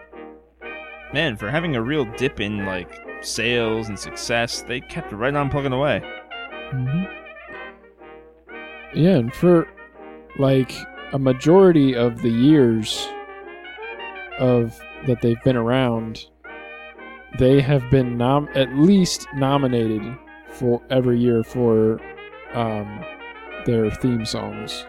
[1.12, 5.50] Man, for having a real dip in like sales and success, they kept right on
[5.50, 6.00] plugging away.
[6.70, 7.04] hmm
[8.94, 9.68] Yeah, and for
[10.38, 10.72] like
[11.12, 13.08] a majority of the years
[14.38, 16.26] of that they've been around,
[17.38, 20.02] they have been nom- at least nominated
[20.48, 22.00] for every year for
[22.54, 23.04] um,
[23.66, 24.86] their theme songs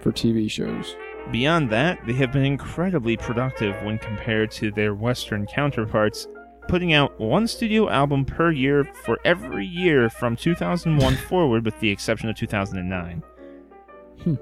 [0.00, 0.94] for TV shows.
[1.30, 6.26] Beyond that, they have been incredibly productive when compared to their Western counterparts,
[6.68, 11.90] putting out one studio album per year for every year from 2001 forward, with the
[11.90, 13.22] exception of 2009.
[14.22, 14.34] Hmm.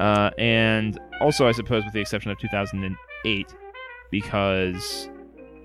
[0.00, 3.54] Uh, and also, I suppose, with the exception of 2008,
[4.10, 5.08] because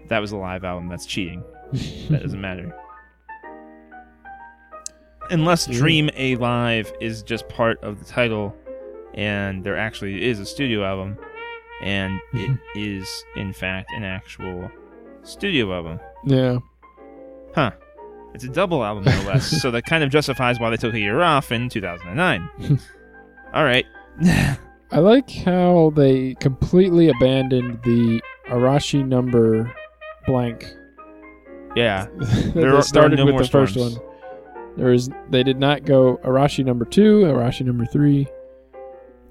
[0.08, 0.88] that was a live album.
[0.90, 1.44] That's cheating.
[2.10, 2.76] That doesn't matter.
[5.30, 5.78] Unless Yeah.
[5.78, 8.56] Dream A Live is just part of the title,
[9.14, 11.18] and there actually is a studio album,
[11.84, 14.72] and it is, in fact, an actual
[15.22, 16.00] studio album.
[16.24, 16.58] Yeah.
[17.56, 17.72] Huh.
[18.34, 21.00] It's a double album, no less, so that kind of justifies why they took a
[21.00, 22.50] year off in 2009.
[23.54, 23.86] All right.
[24.92, 29.72] I like how they completely abandoned the Arashi number
[30.26, 30.66] blank
[31.76, 32.08] Yeah.
[32.18, 33.94] There there they started no with the first one.
[34.78, 38.28] There is they did not go Arashi number two, Arashi number three.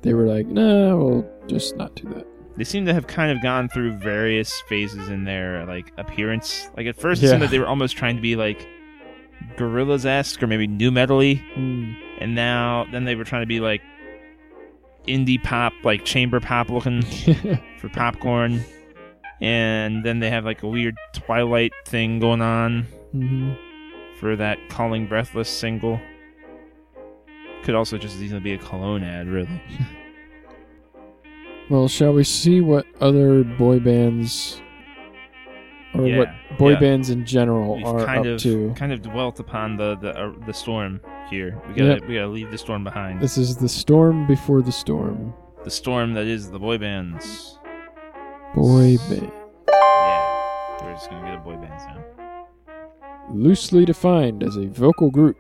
[0.03, 2.27] They were like, no, we'll just not do that.
[2.59, 6.69] They seem to have kind of gone through various phases in their like appearance.
[6.77, 7.31] Like at first, it Yeah.
[7.33, 8.67] seemed that they were almost trying to be like
[9.57, 11.95] Gorillaz esque or maybe new metally, Mm.
[12.21, 13.81] and now then they were trying to be like
[15.07, 17.03] indie pop, like chamber pop looking
[17.79, 18.63] for popcorn.
[19.41, 23.53] And then they have like a weird Twilight thing going on hmm
[24.19, 26.01] for that Calling Breathless single.
[27.63, 29.63] Could also just as easily be a cologne ad, really.
[31.71, 34.61] Well, shall we see what other boy bands
[35.95, 36.29] or Yeah, what
[36.59, 36.81] boy yeah.
[36.81, 38.73] bands in general We've are kind up of to?
[38.75, 41.01] kind of dwelt upon the the uh, the storm
[41.31, 41.61] here.
[41.69, 42.09] We gotta Yep.
[42.09, 43.21] we gotta leave the storm behind.
[43.21, 45.35] This is the storm before the storm.
[45.65, 47.59] the storm that is the boy bands.
[48.55, 49.31] Boy band.
[49.69, 52.05] Yeah, we're just gonna get a boy band sound.
[53.31, 55.37] Loosely defined as a vocal group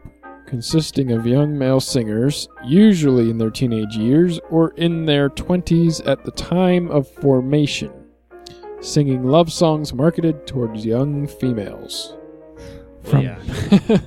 [0.49, 6.25] consisting of young male singers, usually in their teenage years or in their 20s at
[6.25, 7.93] the time of formation,
[8.81, 12.17] singing love songs marketed towards young females.
[13.03, 13.39] From, yeah.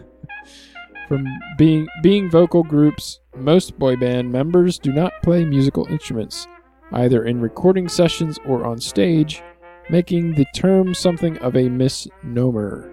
[1.08, 1.28] from
[1.60, 6.48] being being vocal groups, most boy band members do not play musical instruments,
[6.92, 9.44] either in recording sessions or on stage,
[9.92, 12.92] making the term something of a misnomer.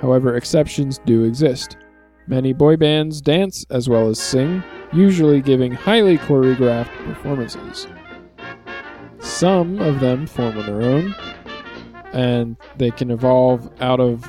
[0.00, 1.76] However, exceptions do exist.
[2.30, 4.62] Many boy bands dance as well as sing,
[4.92, 7.88] usually giving highly choreographed performances.
[9.18, 11.12] Some of them form on their own,
[12.12, 14.24] and they can evolve out of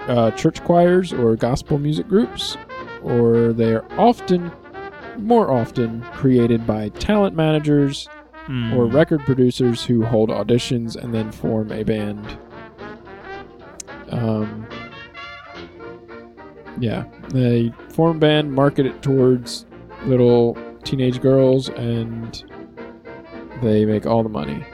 [0.00, 2.58] uh, church choirs or gospel music groups,
[3.02, 4.52] or they are often,
[5.16, 8.06] more often, created by talent managers
[8.46, 8.72] Hmm.
[8.74, 12.38] or record producers who hold auditions and then form a band.
[14.10, 14.66] Um,
[16.80, 19.66] yeah, they form a band, market it towards
[20.04, 22.42] little teenage girls, and
[23.62, 24.64] they make all the money.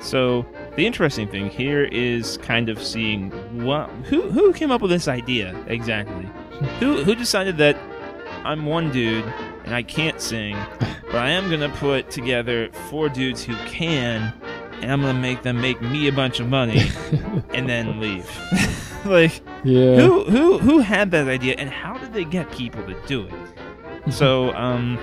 [0.00, 0.44] So
[0.76, 3.30] the interesting thing here is kind of seeing
[3.64, 6.24] what who who came up with this idea exactly.
[6.80, 7.76] who who decided that
[8.44, 9.24] I'm one dude
[9.64, 10.56] and I can't sing,
[11.06, 14.32] but I am gonna put together four dudes who can,
[14.80, 16.90] and I'm gonna make them make me a bunch of money
[17.54, 18.28] and then leave.
[19.22, 19.96] like yeah.
[19.96, 24.12] who who who had that idea and how did they get people to do it?
[24.12, 24.98] So, um,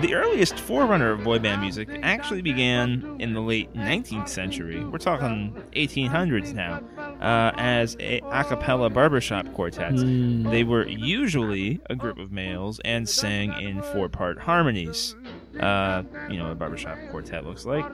[0.00, 4.82] the earliest forerunner of boy band music actually began in the late 19th century.
[4.84, 6.82] We're talking 1800s now,
[7.20, 10.02] uh, as a, a cappella barbershop quartets.
[10.02, 10.50] Mm.
[10.50, 15.14] They were usually a group of males and sang in four part harmonies.
[15.60, 17.84] Uh, you know what a barbershop quartet looks like.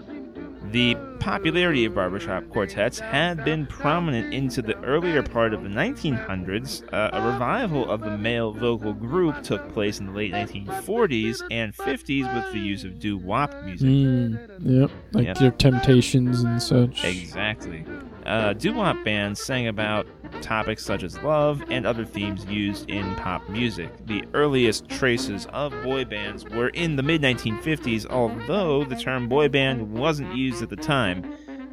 [0.70, 6.82] The popularity of barbershop quartets had been prominent into the earlier part of the 1900s.
[6.92, 11.74] Uh, a revival of the male vocal group took place in the late 1940s and
[11.74, 13.88] 50s with the use of doo-wop music.
[13.88, 15.40] Mm, yep, like Yep.
[15.40, 17.02] your Temptations and such.
[17.04, 17.84] Exactly.
[18.28, 20.06] Uh, doo-wop bands sang about
[20.42, 23.90] topics such as love and other themes used in pop music.
[24.04, 29.48] The earliest traces of boy bands were in the mid 1950s, although the term boy
[29.48, 31.24] band wasn't used at the time.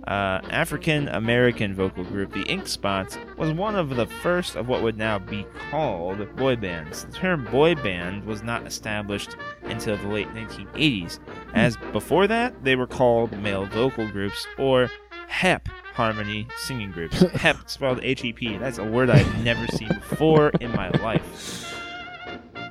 [0.07, 4.81] Uh, African American vocal group the Ink Spots was one of the first of what
[4.81, 7.03] would now be called boy bands.
[7.03, 11.19] The term boy band was not established until the late 1980s,
[11.53, 14.89] as before that they were called male vocal groups or
[15.27, 17.19] HEP harmony singing groups.
[17.33, 18.57] HEP spelled H E P.
[18.57, 21.73] That's a word I've never seen before in my life.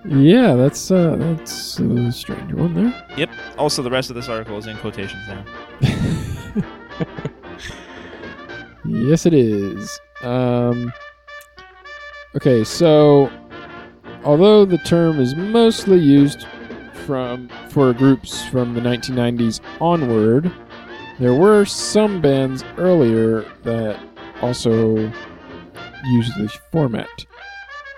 [0.06, 3.06] Yeah, that's uh, that's a stranger one there.
[3.16, 3.30] Yep.
[3.58, 5.44] Also, the rest of this article is in quotations now.
[8.86, 9.98] Yes, it is.
[10.22, 10.92] Um,
[12.36, 13.30] okay, so
[14.24, 16.46] although the term is mostly used
[17.06, 20.52] from for groups from the 1990s onward,
[21.18, 24.00] there were some bands earlier that
[24.42, 27.08] also used the format.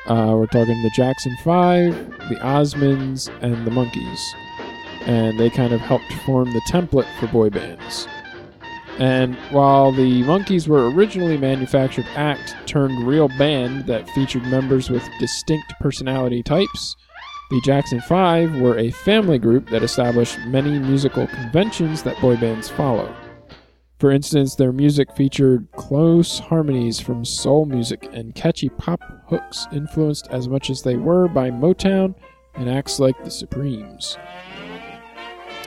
[0.07, 1.95] Uh, we're talking the Jackson Five,
[2.29, 4.21] the Osmonds, and the Monkees,
[5.07, 8.07] and they kind of helped form the template for boy bands.
[8.99, 15.03] And while the Monkees were originally manufactured act turned real band that featured members with
[15.19, 16.97] distinct personality types,
[17.51, 22.69] the Jackson Five were a family group that established many musical conventions that boy bands
[22.69, 23.15] follow.
[23.99, 30.29] For instance, their music featured close harmonies from soul music and catchy pop hooks influenced
[30.29, 32.15] as much as they were by Motown
[32.55, 34.19] and acts like the Supremes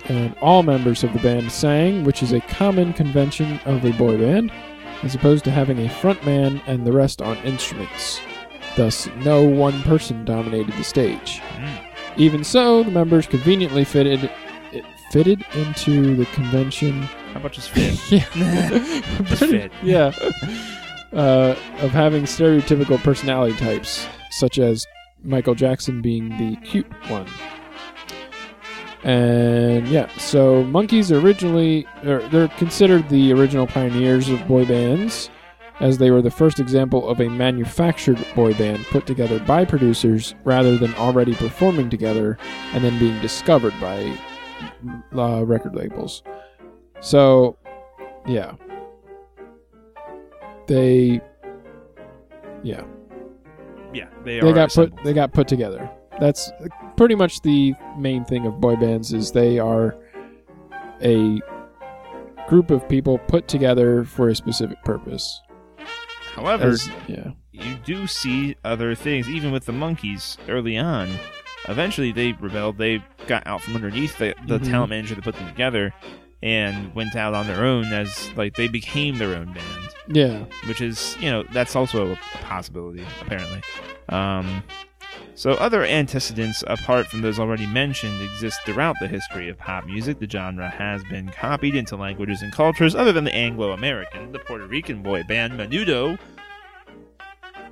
[0.10, 4.18] and all members of the band sang, which is a common convention of a boy
[4.18, 4.52] band.
[5.02, 8.20] as opposed to having a frontman and the rest on instruments.
[8.76, 11.42] Thus, no one person dominated the stage.
[11.56, 11.86] Mm.
[12.18, 14.30] Even so, the members conveniently fitted
[14.72, 17.02] it fitted into the convention.
[17.34, 18.00] How about just fit?
[18.12, 19.72] yeah, Just fit.
[19.84, 20.12] yeah,
[21.14, 24.86] uh, of having stereotypical personality types, such as
[25.24, 27.28] Michael Jackson being the cute one.
[29.04, 35.30] And yeah, so Monkees originally er, they're considered the original pioneers of boy bands,
[35.80, 40.36] as they were the first example of a manufactured boy band put together by producers
[40.44, 42.38] rather than already performing together
[42.74, 44.18] and then being discovered by
[45.16, 46.22] uh, record labels.
[47.00, 47.58] So,
[48.28, 48.56] yeah,
[50.68, 51.22] they,
[52.62, 52.84] yeah,
[53.94, 55.90] Yeah, they, they are got put they got put together.
[56.20, 56.52] That's
[56.98, 59.96] pretty much the main thing of boy bands is they are
[61.02, 61.40] a
[62.50, 65.40] group of people put together for a specific purpose.
[66.40, 71.10] However, As- yeah, you do see other things, even with the Monkees early on.
[71.68, 72.78] Eventually, they rebelled.
[72.78, 74.70] They got out from underneath the, the Mhm.
[74.70, 75.94] talent manager that put them together,
[76.42, 79.90] and went out on their own as like they became their own band.
[80.08, 83.62] yeah, which is you know that's also a, a possibility apparently.
[84.08, 84.64] Um,
[85.36, 90.20] so other antecedents apart from those already mentioned exist throughout the history of pop music.
[90.20, 94.32] The genre has been copied into languages and cultures other than the Anglo-American.
[94.32, 96.20] The Puerto Rican boy band Menudo,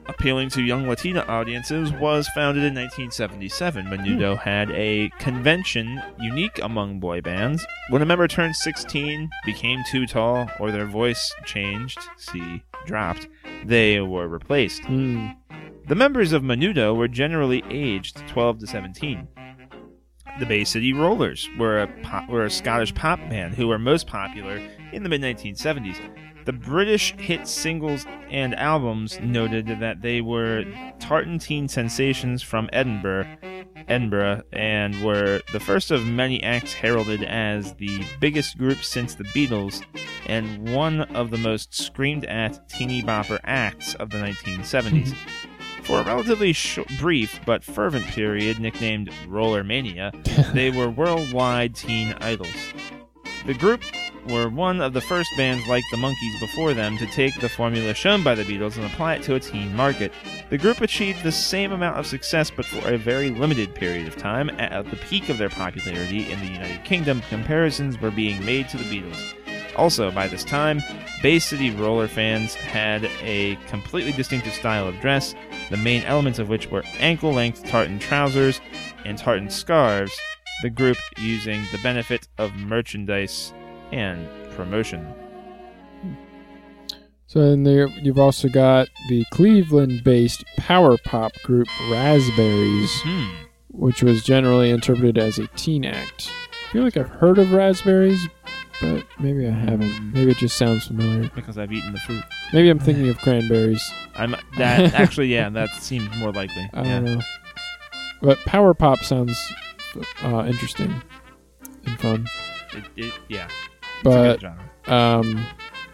[0.05, 3.85] appealing to young Latina audiences, was founded in 1977.
[3.87, 7.65] Menudo had a convention unique among boy bands.
[7.89, 13.27] When a member turned 16, became too tall, or their voice changed, see, dropped,
[13.65, 14.85] they were replaced.
[14.85, 15.31] Hmm.
[15.87, 19.25] The members of Menudo were generally aged 12 to 17.
[20.37, 24.05] The Bay City Rollers were a, pop, were a Scottish pop band who were most
[24.05, 24.61] popular
[24.91, 25.95] in the mid 1970s.
[26.43, 30.65] The British hit singles and albums noted that they were
[30.99, 33.37] tartan sensations from Edinburgh,
[33.87, 39.23] Edinburgh, and were the first of many acts heralded as the biggest group since the
[39.23, 39.81] Beatles,
[40.25, 45.15] and one of the most screamed at teeny bopper acts of the 1970s.
[45.87, 50.11] For a relatively sh- brief but fervent period nicknamed Roller Mania,
[50.53, 52.73] they were worldwide teen idols.
[53.45, 53.81] The group
[54.27, 57.93] were one of the first bands like the Monkees before them to take the formula
[57.93, 60.11] shown by the Beatles and apply it to a teen market.
[60.49, 64.17] The group achieved the same amount of success but for a very limited period of
[64.17, 64.49] time.
[64.59, 68.77] At the peak of their popularity in the United Kingdom, comparisons were being made to
[68.77, 69.35] the Beatles.
[69.77, 70.81] Also, by this time,
[71.21, 75.35] Bay City Roller fans had a completely distinctive style of dress,
[75.69, 78.59] the main elements of which were ankle length tartan trousers
[79.05, 80.17] and tartan scarves,
[80.63, 83.53] the group using the benefit of merchandise
[83.91, 85.13] and promotion.
[87.27, 93.25] So then there, you've also got the Cleveland-based power pop group Raspberries, Hmm.
[93.69, 96.31] which was generally interpreted as a teen act.
[96.69, 98.27] I feel like I've heard of Raspberries,
[98.81, 100.13] but maybe I haven't.
[100.13, 101.29] Maybe it just sounds familiar.
[101.35, 102.23] Because I've eaten the fruit.
[102.53, 103.91] Maybe I'm thinking of cranberries.
[104.15, 106.69] I'm that actually, yeah, that seems more likely.
[106.73, 106.99] I yeah.
[106.99, 107.21] don't know.
[108.21, 109.37] But power pop sounds
[110.23, 111.01] uh, interesting
[111.85, 112.27] and fun.
[112.73, 113.47] It, it, yeah.
[114.03, 114.43] But
[114.87, 115.45] um,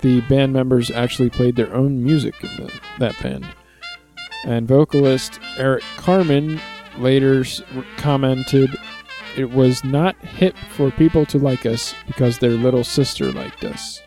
[0.02, 3.48] the band members actually played their own music in the, that band.
[4.46, 6.60] And vocalist Eric Carmen
[6.98, 7.46] later
[7.98, 8.76] commented,
[9.36, 14.02] It was not hip for people to like us because their little sister liked us.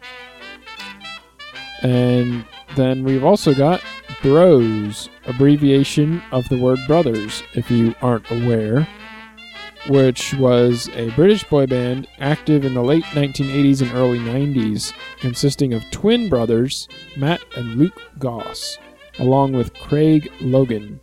[1.83, 2.45] And
[2.77, 3.83] then we've also got
[4.23, 8.87] Bros, abbreviation of the word brothers, if you aren't aware
[9.89, 15.73] which was a British boy band active in the late 1980s and early 90s, consisting
[15.73, 18.79] of twin brothers Matt and Luke Goss,
[19.19, 21.01] along with Craig Logan.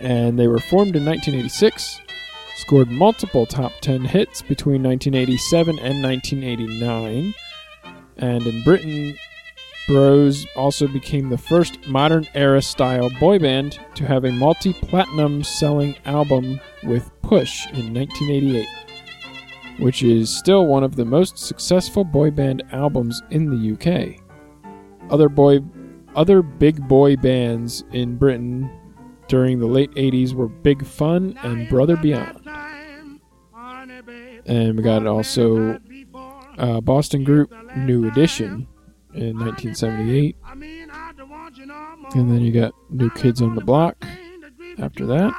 [0.00, 2.00] And they were formed in 1986,
[2.62, 7.34] scored multiple top 10 hits between 1987 and 1989,
[8.18, 9.18] and in Britain,
[9.88, 15.42] Bros also became the first modern era style boy band to have a multi platinum
[15.42, 18.68] selling album with Push in 1988,
[19.78, 24.20] which is still one of the most successful boy band albums in the UK.
[25.10, 25.58] Other boy
[26.14, 28.70] other big boy bands in Britain
[29.26, 32.41] during the late 80s were Big Fun and Brother Beyond.
[34.46, 35.78] And we got also
[36.58, 38.66] uh, Boston group New Edition
[39.14, 40.36] in 1978.
[42.14, 43.96] And then you got New Kids on the Block
[44.78, 45.32] after that.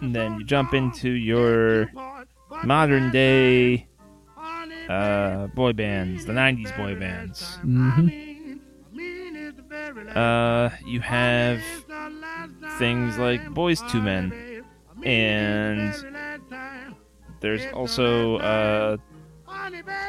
[0.00, 1.90] And then you jump into your
[2.64, 3.86] modern day
[4.88, 7.56] uh, boy bands, the '90s boy bands.
[7.62, 8.08] hmm
[10.14, 11.60] Uh, you have
[12.78, 14.64] things like Boyz II Men,
[15.04, 15.94] and
[17.40, 18.96] there's also uh,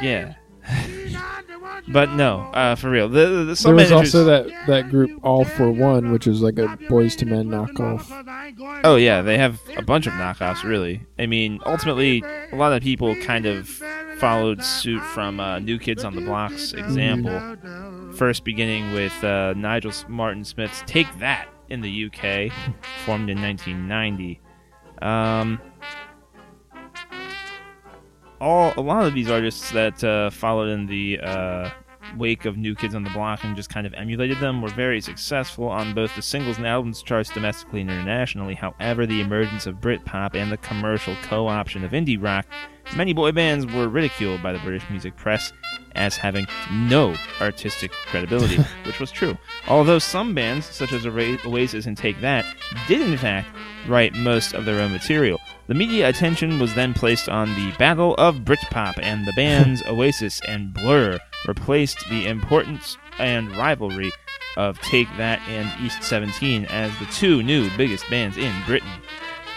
[0.01, 0.35] yeah.
[1.87, 3.09] but no, uh, for real.
[3.09, 6.59] The, the, the There some was managers- also that, that group All-4-One, which was like
[6.59, 8.81] a Boyz II Men knockoff.
[8.83, 10.63] Oh yeah, they have a bunch of knockoffs.
[10.63, 13.67] Really, I mean, ultimately, a lot of people kind of
[14.17, 17.57] followed suit from uh, New Kids on the Block's example.
[18.13, 22.51] First, beginning with uh, Nigel Martin Smith's "Take That" in the UK,
[23.05, 24.39] formed in 1990.
[25.01, 25.59] Um,
[28.41, 31.69] all a lot of these artists that uh, followed in the uh,
[32.17, 34.99] wake of New Kids on the Block and just kind of emulated them were very
[34.99, 38.55] successful on both the singles and albums charts domestically and internationally.
[38.55, 42.47] However, the emergence of Britpop and the commercial co-option of indie rock,
[42.95, 45.53] many boy bands were ridiculed by the British music press
[45.95, 49.37] as having no artistic credibility, which was true.
[49.67, 52.45] Although some bands, such as Oasis and Take That,
[52.87, 53.49] did in fact
[53.87, 55.39] write most of their own material.
[55.67, 60.41] The media attention was then placed on the Battle of Britpop, and the bands Oasis
[60.47, 64.11] and Blur replaced the importance and rivalry
[64.57, 68.89] of Take That and East 17 as the two new biggest bands in Britain.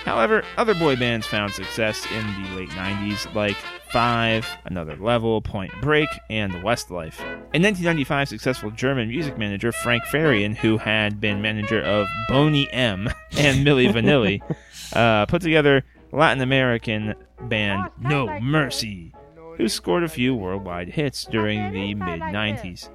[0.05, 3.57] However, other boy bands found success in the late 90s, like
[3.91, 7.21] Five, Another Level, Point Break, and The Westlife.
[7.55, 13.09] In 1995, successful German music manager Frank Farian, who had been manager of Boney M
[13.39, 14.43] and Milli Vanilli,
[14.93, 19.15] uh, put together Latin American band No Mercy,
[19.57, 22.91] who scored a few worldwide hits during the mid 90s.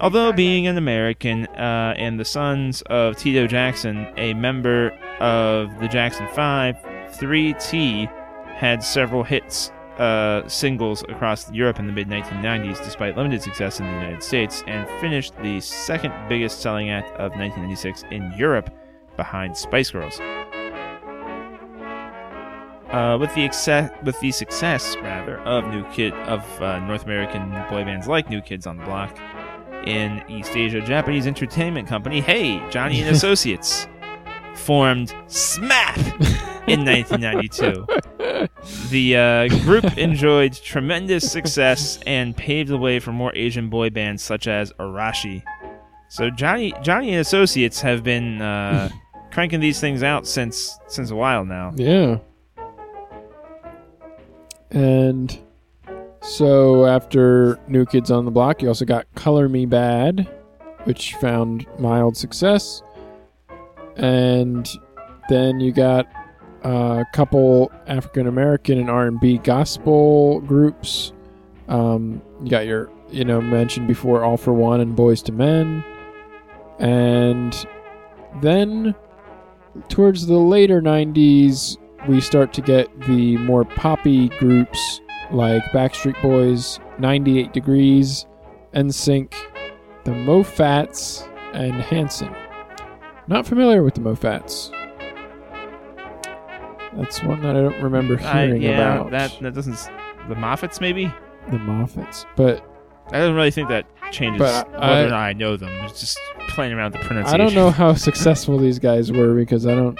[0.00, 5.88] Although being an American uh, and the sons of Tito Jackson, a member of the
[5.88, 6.76] Jackson 5,
[7.10, 8.10] 3T
[8.54, 13.84] had several hits uh, singles across Europe in the mid 1990s, despite limited success in
[13.84, 18.74] the United States, and finished the second biggest selling act of 1996 in Europe,
[19.18, 20.18] behind Spice Girls.
[22.90, 27.50] Uh, with the excess, with the success rather of New Kid of uh, North American
[27.68, 29.14] boy bands like New Kids on the Block
[29.86, 33.86] in East Asia, Japanese entertainment company Hey Johnny and Associates
[34.54, 35.96] formed SMAP
[36.68, 37.86] in 1992.
[38.90, 44.22] The uh, group enjoyed tremendous success and paved the way for more Asian boy bands
[44.22, 45.42] such as Arashi.
[46.08, 48.90] So Johnny Johnny and Associates have been uh,
[49.30, 51.72] cranking these things out since since a while now.
[51.76, 52.18] Yeah.
[54.70, 55.38] And
[56.22, 60.28] so after New Kids on the Block, you also got Color Me Badd,
[60.84, 62.82] which found mild success.
[63.96, 64.68] And
[65.28, 66.06] then you got
[66.62, 71.12] a couple African American and R&B gospel groups.
[71.68, 75.84] Um, you got your, you know, mentioned before All-4-One and Boyz II Men.
[76.78, 77.66] And
[78.42, 78.94] then
[79.88, 85.00] towards the later 90s, we start to get the more poppy groups
[85.32, 88.26] like Backstreet Boys, 98 Degrees,
[88.74, 89.32] NSYNC,
[90.04, 92.34] the Mofats, and Hanson.
[93.26, 94.70] Not familiar with the Mofats.
[96.96, 99.10] That's one that I don't remember I- hearing yeah, about.
[99.12, 99.76] that that doesn't.
[100.28, 101.12] The Moffatts maybe.
[101.50, 102.64] the Moffatts, but
[103.12, 105.70] I don't really think that changes But whether I- or not I know them.
[105.84, 106.18] It's just
[106.48, 107.40] playing around with the pronunciation.
[107.40, 109.98] I don't know how successful these guys were because I don't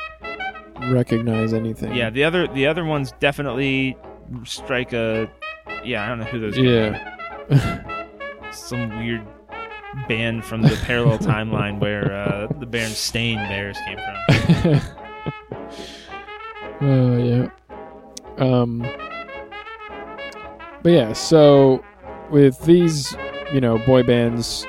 [0.92, 1.94] recognize anything.
[1.94, 3.96] Yeah, the other the other ones definitely
[4.44, 5.30] strike a.
[5.84, 6.58] Yeah, I don't know who those.
[6.58, 7.16] Yeah.
[7.50, 8.52] are.
[8.52, 9.26] Some weird
[10.08, 14.80] band from the parallel timeline where uh, the band Stain Bears came from.
[16.80, 17.50] Oh yeah.
[18.38, 18.86] Um.
[20.82, 21.84] But yeah, so
[22.30, 23.14] with these,
[23.52, 24.66] you know, boy bands,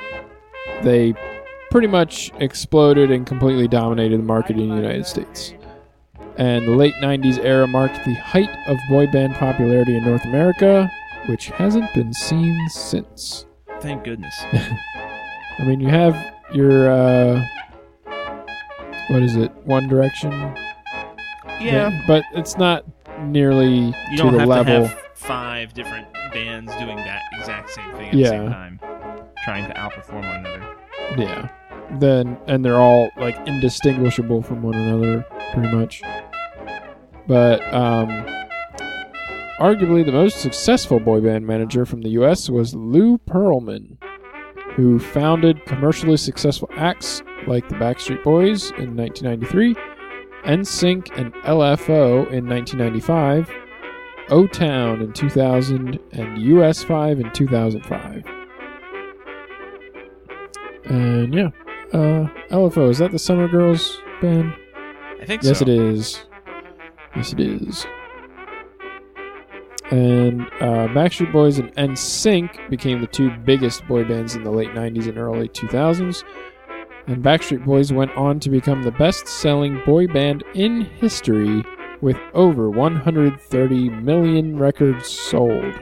[0.83, 1.13] they
[1.69, 5.53] pretty much exploded and completely dominated the market in the United States.
[6.37, 10.89] And the late 90s era marked the height of boy band popularity in North America,
[11.27, 13.45] which hasn't been seen since.
[13.81, 14.33] Thank goodness.
[14.53, 16.15] I mean, you have
[16.53, 17.45] your, uh,
[19.09, 20.31] what is it, One Direction?
[21.59, 22.85] Yeah, But it's not
[23.19, 24.65] nearly you to don't the have level.
[24.65, 28.79] to have five different bands doing that exact same thing at the same time,
[29.43, 30.75] trying to outperform one another.
[31.17, 31.49] Yeah.
[31.99, 36.01] Then and they're all like indistinguishable from one another, pretty much.
[37.27, 38.09] But um,
[39.59, 42.49] arguably the most successful boy band manager from the U.S.
[42.49, 43.97] was Lou Pearlman,
[44.75, 49.75] who founded commercially successful acts like the Backstreet Boys in 1993,
[50.45, 53.51] NSYNC and LFO in 1995,
[54.29, 58.25] O Town in 2000 and US 5 in 2005.
[60.85, 61.49] And yeah,
[61.93, 64.53] uh, LFO, is that the Summer Girls band?
[65.21, 65.65] I think Yes, so.
[65.65, 66.25] Yes, it is.
[67.15, 67.85] Yes, it is.
[69.91, 74.69] And uh, Backstreet Boys and NSYNC became the two biggest boy bands in the late
[74.69, 76.23] 90s and early 2000s.
[77.07, 81.63] And Backstreet Boys went on to become the best selling boy band in history
[81.99, 85.75] with over 130 million records sold.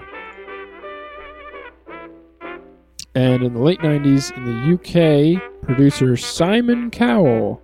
[3.15, 7.61] And in the late 90s in the UK, producer Simon Cowell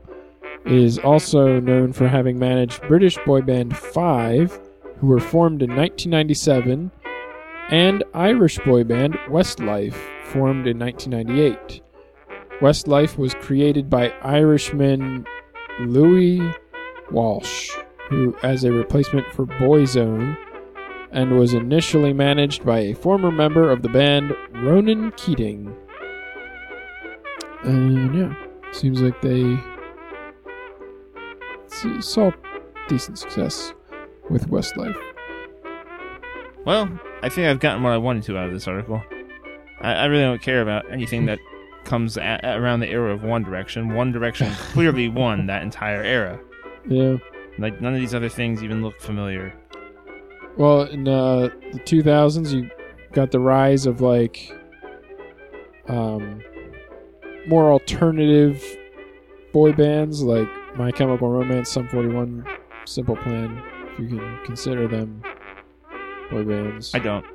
[0.66, 4.60] is also known for having managed British boy band Five,
[4.98, 6.91] who were formed in 1997,
[7.70, 11.82] and Irish boy band Westlife, formed in 1998.
[12.62, 15.26] Westlife was created by Irishman
[15.82, 16.41] Louis
[17.12, 17.70] Walsh,
[18.10, 20.38] who as a replacement for Boyzone,
[21.16, 25.74] and was initially managed by a former member of the band, Ronan Keating.
[27.63, 28.36] And yeah,
[28.74, 29.57] seems like they
[32.01, 32.32] saw
[32.89, 33.74] decent success
[34.30, 35.01] with Westlife.
[36.66, 39.01] Well, I think I've gotten what I wanted to out of this article.
[39.80, 41.39] I, I really don't care about anything that
[41.86, 43.93] comes at, around the era of One Direction.
[43.93, 46.39] One Direction clearly won that entire era.
[46.89, 47.18] Yeah.
[47.57, 49.53] Like none of these other things even look familiar.
[50.58, 52.70] Well, in uh, the 2000s, you
[53.12, 54.53] got the rise of like
[55.88, 56.41] um,
[57.47, 58.64] more alternative
[59.51, 62.45] boy bands like My Chemical Romance, Sum 41,
[62.86, 63.62] Simple Plan,
[63.93, 65.22] if you can consider them
[66.32, 66.93] boy bands.
[66.93, 67.26] I don't.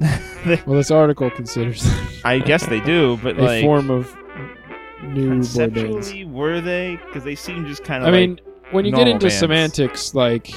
[0.66, 4.16] well, this article considers them I guess they do, but a like form of
[5.02, 5.54] new boy bands.
[5.54, 6.98] conceptually, were they?
[7.06, 8.08] Because they seem just kind of.
[8.08, 8.40] I mean,
[8.72, 9.38] when you get into bands.
[9.38, 10.52] semantics, like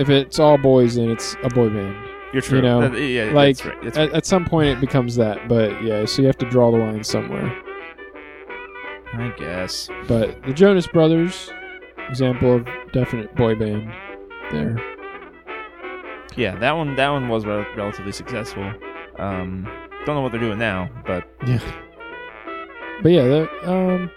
[0.00, 1.94] if it's all boys, then it's a boy band.
[2.32, 2.58] you're true.
[2.58, 3.82] you know, That- yeah, like, that's right.
[3.82, 4.16] That's At, right.
[4.16, 5.48] at some point, it becomes that.
[5.48, 7.54] But yeah, so you have to draw the line somewhere.
[9.12, 9.88] I guess.
[10.06, 11.50] But the Jonas Brothers,
[12.08, 13.90] example of definite boy band
[14.52, 14.76] there.
[16.36, 16.94] Yeah, that one.
[16.96, 18.72] That one was rel- relatively successful.
[19.18, 19.64] Um,
[20.06, 21.58] don't know what they're doing now, but Yeah.
[23.02, 24.10] But yeah, that, um,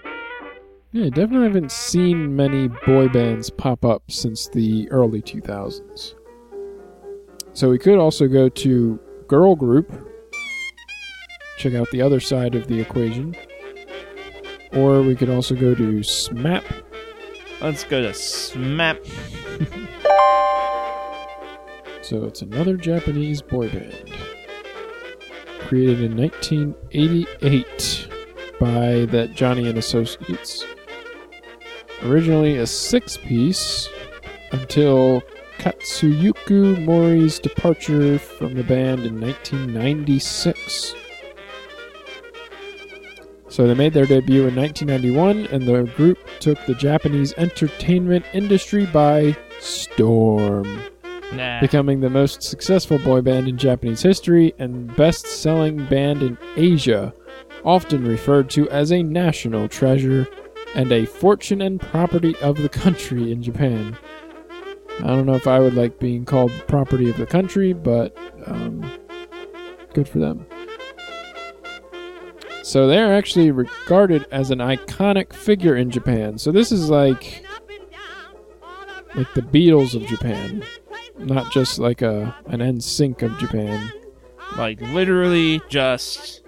[0.93, 6.15] yeah, definitely haven't seen many boy bands pop up since the early 2000s.
[7.53, 9.91] So we could also go to girl group,
[11.57, 13.35] check out the other side of the equation,
[14.71, 16.63] or we could also go to SMAP.
[17.61, 18.99] let's go to SMAP.
[22.03, 24.11] So it's another Japanese boy band.
[25.61, 28.07] Created in 1988
[28.59, 30.65] by that Johnny and Associates.
[32.03, 33.87] Originally a six piece
[34.51, 35.23] until
[35.59, 40.95] Katsuyuki Mori's departure from the band in 1996.
[43.47, 48.85] So they made their debut in 1991, and the group took the Japanese entertainment industry
[48.87, 50.81] by storm
[51.31, 51.61] Nah.
[51.61, 57.13] becoming the most successful boy band in Japanese history and best selling band in Asia,
[57.63, 60.27] often referred to as a national treasure
[60.75, 63.97] and a fortune and property of the country in Japan.
[64.99, 68.15] I don't know if I would like being called property of the country, but
[68.45, 68.89] um,
[69.93, 70.45] good for them.
[72.61, 76.37] So they're actually regarded as an iconic figure in Japan.
[76.37, 77.45] So this is like
[79.15, 80.63] like the Beatles of Japan
[81.17, 83.91] not just like a an NSYNC of Japan.
[84.57, 86.43] Like literally just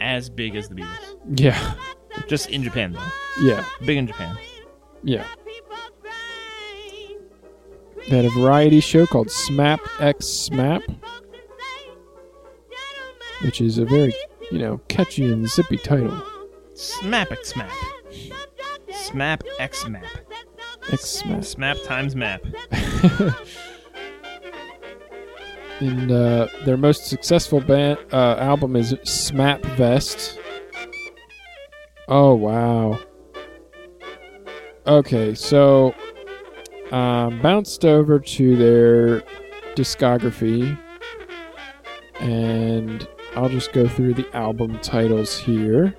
[0.00, 1.16] as big as the Beatles.
[1.36, 1.74] Yeah,
[2.32, 3.10] Just in Japan though.
[3.42, 4.38] yeah, Big in Japan.
[5.02, 5.26] yeah.
[8.08, 10.80] They had a variety show called SMAP X SMAP,
[13.42, 14.14] which is a very,
[14.50, 16.22] you know, catchy and zippy title.
[16.72, 17.70] Smap X Smap.
[18.92, 20.06] Smap X Map.
[20.90, 21.40] X SMAP.
[21.40, 22.42] Smap times map.
[25.80, 30.38] And uh, their most successful band uh, album is SMAP Vest.
[32.08, 32.98] Oh wow.
[34.86, 35.94] Okay, so
[36.90, 39.20] um, bounced over to their
[39.76, 40.76] discography,
[42.20, 45.94] and I'll just go through the album titles here.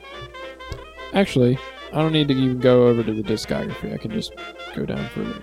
[1.13, 1.57] Actually,
[1.93, 3.93] I don't need to even go over to the discography.
[3.93, 4.33] I can just
[4.75, 5.41] go down further.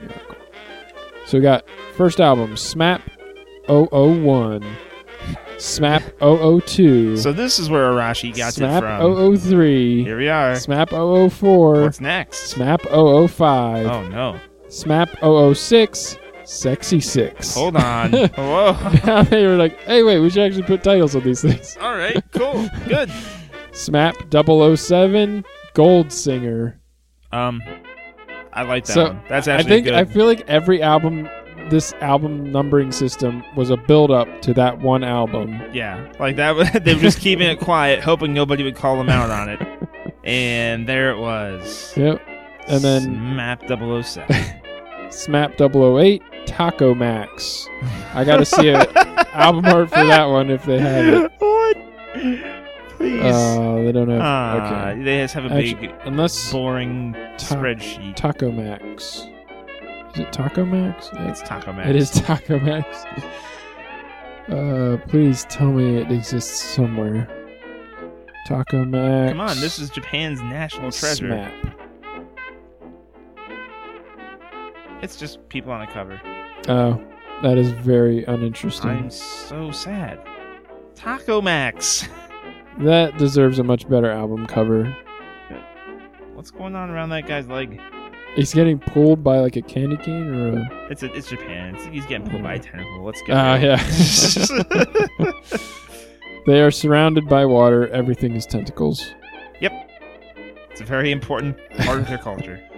[1.26, 1.64] So we got
[1.96, 3.00] first album, SMAP
[3.68, 4.64] 001,
[5.60, 9.36] SMAP 002, So this is where Arashi got SMAP it from.
[9.36, 10.52] 003, Here we are.
[10.54, 10.88] SMAP
[11.30, 12.54] 004, What's next?
[12.54, 12.80] SMAP
[13.28, 14.40] 005, Oh no.
[14.68, 17.54] SMAP 006, Sexy Six.
[17.54, 18.10] Hold on.
[18.36, 19.24] Whoa.
[19.24, 21.76] they were like, hey, wait, we should actually put titles on these things.
[21.80, 22.16] All right.
[22.32, 22.68] Cool.
[22.88, 23.10] Good.
[23.72, 25.44] SMAP 007,
[25.74, 26.80] Gold Singer.
[27.32, 27.62] Um,
[28.52, 29.22] I like that So, one.
[29.28, 29.94] That's actually I think good.
[29.94, 31.28] I feel like every album,
[31.70, 35.60] this album numbering system was a build up to that one album.
[35.72, 36.82] Yeah, like that.
[36.84, 39.60] They were just keeping it quiet, hoping nobody would call them out on it.
[40.22, 41.94] And there it was.
[41.96, 42.20] Yep.
[42.68, 44.26] And then SMAP 007.
[45.08, 47.66] SMAP 008, Taco Max.
[48.12, 48.80] I got to see a
[49.34, 51.32] album art for that one if they have it.
[51.38, 51.76] what?
[52.98, 53.22] Please.
[53.22, 54.20] Uh, they don't have.
[54.20, 55.02] Ah, okay.
[55.02, 58.14] They just have a Actu- big, unless boring Ta- spreadsheet.
[58.16, 59.26] Taco Max.
[60.14, 61.10] Is it Taco Max?
[61.12, 61.88] It's Taco Max.
[61.88, 63.04] It is Taco Max.
[64.48, 67.28] Uh, please tell me it exists somewhere.
[68.46, 69.30] Taco Max.
[69.30, 71.28] Come on, this is Japan's national treasure.
[71.28, 71.74] SMAP.
[75.02, 76.20] It's just people on a cover.
[76.68, 77.00] Oh,
[77.42, 78.90] that is very uninteresting.
[78.90, 80.18] I'm so sad.
[80.94, 82.08] Taco Max.
[82.78, 84.96] That deserves a much better album cover.
[86.32, 87.78] What's going on around that guy's leg?
[88.36, 90.86] He's getting pulled by like a candy cane or a.
[90.90, 91.74] It's a, it's Japan.
[91.74, 93.02] It's, he's getting pulled by a tentacle.
[93.04, 93.34] Let's go.
[93.34, 93.76] Ah, yeah.
[96.46, 97.88] they are surrounded by water.
[97.88, 99.12] Everything is tentacles.
[99.60, 99.90] Yep.
[100.70, 102.60] It's a very important part of their culture.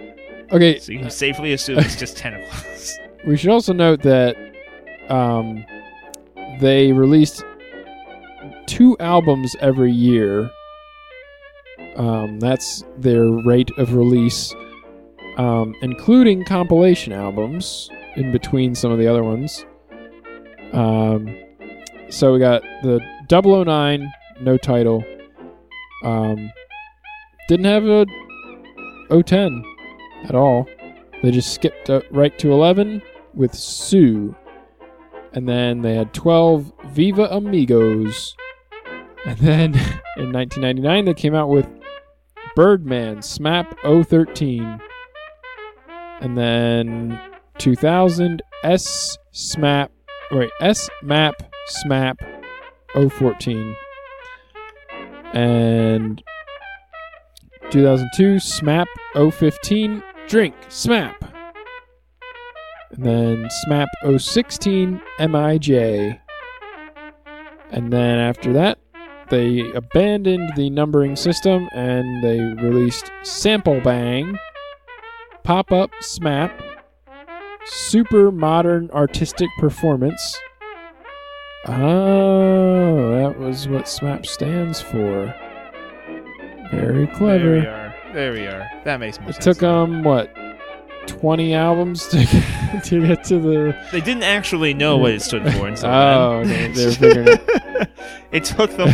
[0.51, 2.99] Okay, So you can safely assume it's just tentacles.
[3.25, 4.35] we should also note that
[5.09, 5.65] um,
[6.59, 7.43] they released
[8.67, 10.51] two albums every year.
[11.95, 14.53] Um, that's their rate of release,
[15.37, 19.65] um, including compilation albums in between some of the other ones.
[20.73, 21.35] Um,
[22.09, 24.11] so we got the 009,
[24.41, 25.03] no title.
[26.03, 26.51] Um,
[27.47, 28.05] didn't have a
[29.09, 29.63] 010
[30.25, 30.67] at all.
[31.21, 33.01] They just skipped right to 11
[33.33, 34.35] with Sue.
[35.33, 38.35] And then they had 12 Viva Amigos.
[39.25, 39.73] And then
[40.17, 41.67] in 1999, they came out with
[42.55, 43.75] Birdman SMAP
[44.05, 44.79] 013.
[46.23, 47.19] And then
[47.57, 49.89] 2000 S SMAP,
[50.31, 51.35] wait, S MAP
[51.85, 52.15] SMAP
[52.93, 53.75] 014.
[55.33, 56.23] And
[57.71, 61.15] 2002 SMAP 015 Drink SMAP.
[62.91, 66.19] And then SMAP 016 MIJ.
[67.71, 68.79] And then after that,
[69.29, 74.37] they abandoned the numbering system and they released Sample Bang,
[75.43, 76.51] Pop Up SMAP,
[77.65, 80.39] Super Modern Artistic Performance.
[81.67, 85.33] Oh, that was what SMAP stands for.
[86.71, 87.59] Very clever.
[87.61, 88.13] There we are.
[88.13, 88.69] There we are.
[88.85, 89.45] That makes more It sense.
[89.45, 90.33] took them what,
[91.07, 92.17] twenty albums to
[92.73, 93.77] get, to get to the.
[93.91, 97.89] They didn't actually know what it stood for until Oh, okay, they were figuring it.
[98.31, 98.89] it took them.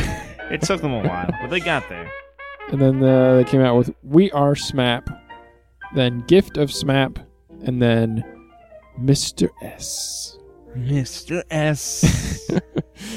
[0.51, 2.11] It took them a while, but they got there.
[2.71, 5.07] And then uh, they came out with "We Are SMAP,"
[5.95, 7.17] then "Gift of SMAP,"
[7.65, 8.23] and then
[8.99, 9.49] "Mr.
[9.61, 10.37] S."
[10.77, 11.43] Mr.
[11.49, 12.49] S.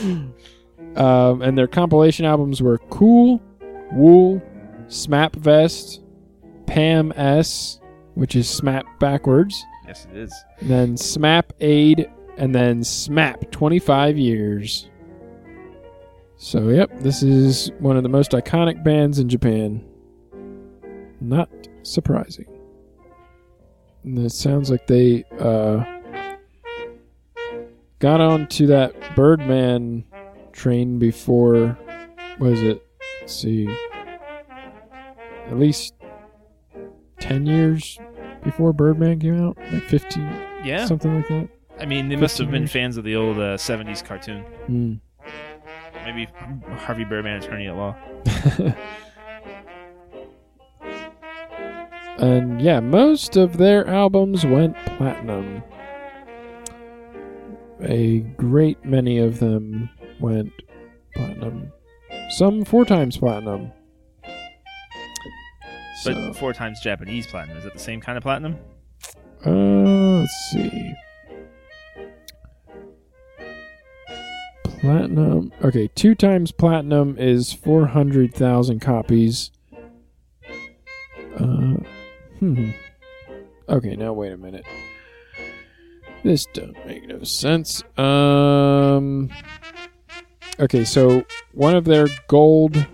[0.96, 3.40] um, and their compilation albums were "Cool,"
[3.92, 4.42] "Wool,"
[4.88, 6.02] "SMAP Vest,"
[6.66, 7.80] "Pam S,"
[8.14, 10.44] which is SMAP backwards, yes, it is.
[10.60, 14.88] and then "SMAP Aid," and then "SMAP 25 Years."
[16.36, 19.84] So, yep, this is one of the most iconic bands in Japan.
[21.20, 21.48] Not
[21.84, 22.46] surprising.
[24.04, 25.84] And it sounds like they uh,
[27.98, 30.04] got onto that Birdman
[30.52, 31.78] train before.
[32.38, 32.84] Was it?
[33.20, 33.68] Let's see.
[35.46, 35.94] At least
[37.20, 37.98] 10 years
[38.42, 39.56] before Birdman came out?
[39.72, 40.22] Like 15,
[40.64, 40.86] Yeah.
[40.86, 41.48] something like that?
[41.78, 42.72] I mean, they must have been years.
[42.72, 44.42] fans of the old uh, 70s cartoon.
[44.66, 44.94] Hmm.
[46.04, 46.26] Maybe
[46.78, 47.94] Harvey Birdman, attorney at law.
[52.18, 55.62] and yeah, most of their albums went platinum.
[57.82, 59.90] A great many of them
[60.20, 60.52] went
[61.14, 61.72] platinum.
[62.30, 63.72] Some four times platinum.
[66.04, 67.58] But So, four times Japanese platinum.
[67.58, 68.56] Is it the same kind of platinum?
[69.44, 70.94] uh, let's see.
[74.64, 75.52] Platinum.
[75.62, 79.50] Okay, two times platinum is 400,000 copies.
[81.38, 81.74] Uh,
[82.42, 82.70] hmm.
[83.68, 84.66] Okay, now wait a minute.
[86.24, 87.84] This don't make no sense.
[87.96, 89.30] Um.
[90.58, 92.84] Okay, so one of their gold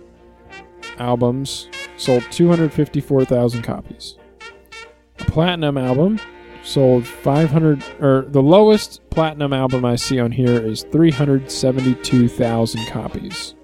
[0.99, 4.17] albums sold 254,000 copies.
[5.19, 6.19] A platinum album
[6.63, 13.55] sold 500 or the lowest platinum album I see on here is 372,000 copies.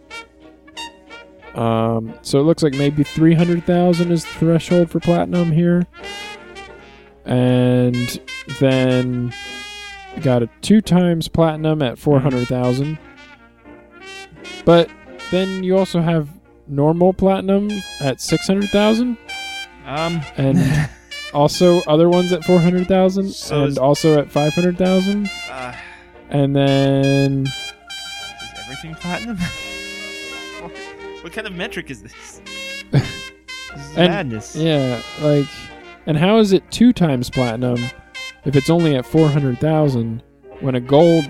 [1.56, 5.88] Um, so it looks like maybe 300,000 is the threshold for platinum here.
[7.26, 8.20] And
[8.60, 9.34] then
[10.22, 12.98] got a two times platinum at 400,000.
[14.66, 14.90] But
[15.32, 16.30] then you also have
[16.68, 19.18] normal platinum at 600,000
[19.86, 20.90] Um, and
[21.34, 25.76] also other ones at 400,000 So and also at 500,000 uh,
[26.30, 29.38] and then is everything platinum?
[31.26, 32.40] what, kind of metric is this?
[32.92, 34.56] this is And- madness.
[34.56, 35.48] yeah like
[36.06, 37.84] and how is it two times platinum
[38.46, 40.22] if it's only at 400,000
[40.60, 41.26] when a gold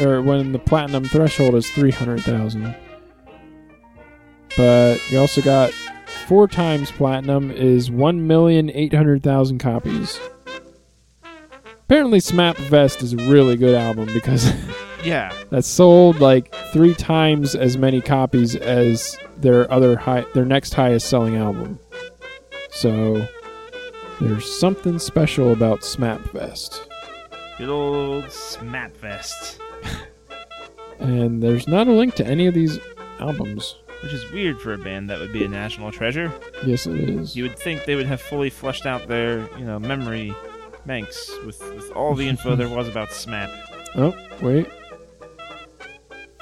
[0.00, 2.76] or when the platinum threshold is 300,000
[4.56, 5.72] but you also got
[6.28, 10.20] four times platinum is 1,800,000 copies
[11.84, 14.52] apparently smap vest is a really good album because
[15.04, 15.32] Yeah.
[15.50, 21.08] that sold like three times as many copies as their other high their next highest
[21.08, 21.78] selling album.
[22.70, 23.26] So
[24.20, 26.82] there's something special about Smap Fest.
[27.58, 29.60] Good old Smat Fest.
[31.00, 32.80] And there's not a link to any of these
[33.20, 33.76] albums.
[34.02, 36.32] Which is weird for a band that would be a national treasure.
[36.66, 37.36] Yes it is.
[37.36, 40.34] You would think they would have fully fleshed out their, you know, memory
[40.86, 43.48] banks with, with all the info there was about SMAP.
[43.94, 44.66] Oh, wait.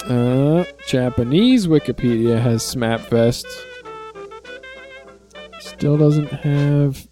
[0.08, 3.46] Uh Japanese Wikipedia has Smap Fest.
[5.58, 7.08] Still doesn't have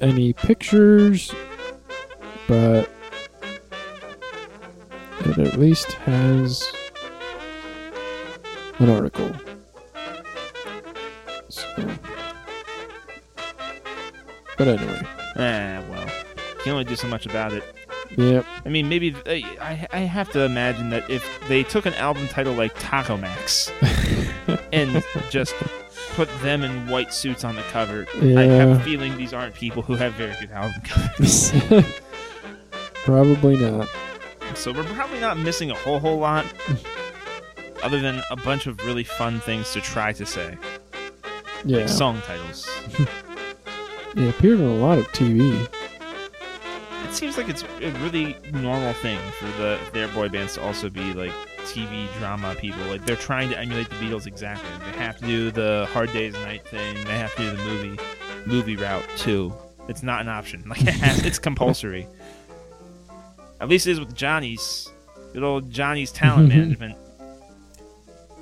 [0.00, 1.32] any pictures,
[2.46, 2.88] but
[5.20, 6.64] it at least has
[8.78, 9.32] an article.
[11.48, 11.64] So,
[14.56, 15.02] but anyway,
[15.36, 16.06] Ah, well.
[16.06, 17.64] You can only do so much about it.
[18.16, 18.44] Yep.
[18.64, 22.26] I mean, maybe I, I I have to imagine that if they took an album
[22.28, 23.70] title like Taco Max
[24.72, 25.54] and just
[26.14, 29.82] put them in white suits on the cover, I have a feeling these aren't people
[29.82, 31.52] who have very good album covers.
[33.04, 33.88] Probably not.
[34.54, 36.44] so we're probably not missing a whole whole lot,
[37.82, 40.56] other than a bunch of really fun things to try to say,
[41.64, 41.78] Yeah.
[41.78, 42.68] like song titles.
[44.16, 45.68] It appeared on a lot of TV.
[47.04, 50.90] It seems like it's a really normal thing for the their boy bands to also
[50.90, 52.80] be like TV drama people.
[52.86, 54.68] Like they're trying to emulate the Beatles exactly.
[54.90, 56.94] They have to do the Hard Days Night thing.
[57.04, 58.02] They have to do the movie
[58.46, 59.52] movie route too.
[59.88, 60.64] It's not an option.
[60.68, 62.06] Like it's compulsory.
[63.60, 64.88] At least it is with Johnny's.
[65.32, 66.96] Good old Johnny's talent management.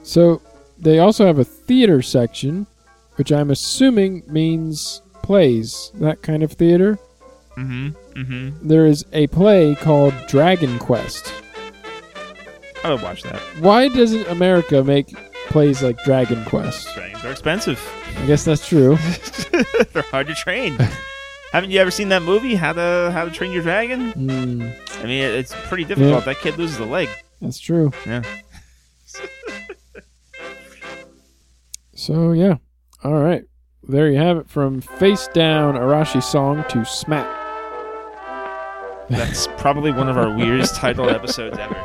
[0.03, 0.41] So
[0.79, 2.67] they also have a theater section,
[3.17, 6.99] which I'm assuming means plays, that kind of theater.
[7.57, 7.91] Mm-hmm.
[8.17, 8.67] Mm-hmm.
[8.69, 11.33] There is a play called Dragon Quest.
[12.85, 13.41] I would watch that.
[13.61, 15.09] Why doesn't America make
[15.49, 16.95] plays like Dragon Quest?
[16.95, 17.81] Dragons are expensive.
[18.17, 18.97] I guess that's true.
[19.93, 20.79] They're hard to train.
[21.53, 24.11] Haven't you ever seen that movie, How to How to Train Your Dragon?
[24.13, 24.63] Hmm,
[25.01, 26.25] I mean, it's pretty difficult.
[26.25, 27.09] That kid loses a leg.
[27.41, 27.93] that's true.
[28.07, 28.23] Yeah.
[31.95, 32.57] So yeah,
[33.05, 33.43] all right.
[33.89, 37.27] There you have it from Face Down Arashi Song to Smack.
[39.09, 41.77] That's probably one of our weirdest titled episodes ever.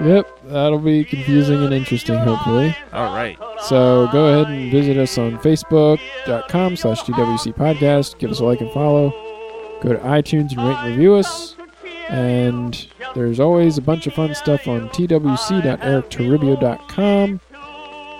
[0.00, 2.76] Yep, that'll be confusing and interesting, hopefully.
[2.92, 3.36] All right.
[3.62, 8.18] So go ahead and visit us on Facebook.com slash TWC Podcast.
[8.18, 9.10] Give us a like and follow.
[9.82, 11.56] Go to iTunes and rate and review us.
[12.08, 17.40] And there's always a bunch of fun stuff on twc.erictoribio.com.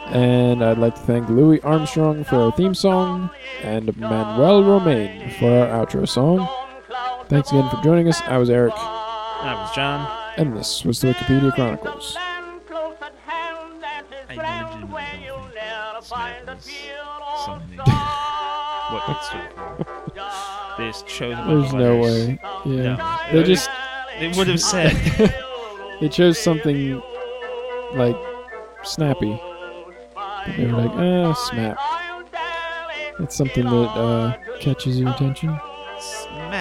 [0.06, 3.28] And I'd like to thank Louis Armstrong for our theme song
[3.62, 6.48] and Manuel Romain for our outro song.
[7.28, 8.20] Thanks again for joining us.
[8.22, 10.32] I was Eric, I was John.
[10.38, 12.16] and this was the Wikipedia Chronicles.
[12.16, 12.34] I
[14.34, 17.78] legitimately don't think Smack was something
[18.90, 19.02] what
[19.34, 19.86] it.
[20.78, 22.38] They just chose a There's no way.
[22.64, 22.96] Yeah.
[22.96, 23.18] No.
[23.32, 23.68] They just
[24.18, 24.92] They would have said.
[26.00, 27.00] they chose something
[27.94, 28.16] like
[28.84, 29.40] snappy.
[30.14, 31.78] But they were like, ah, snap.
[33.18, 35.58] That's something that uh, catches your attention.
[36.00, 36.57] Snap.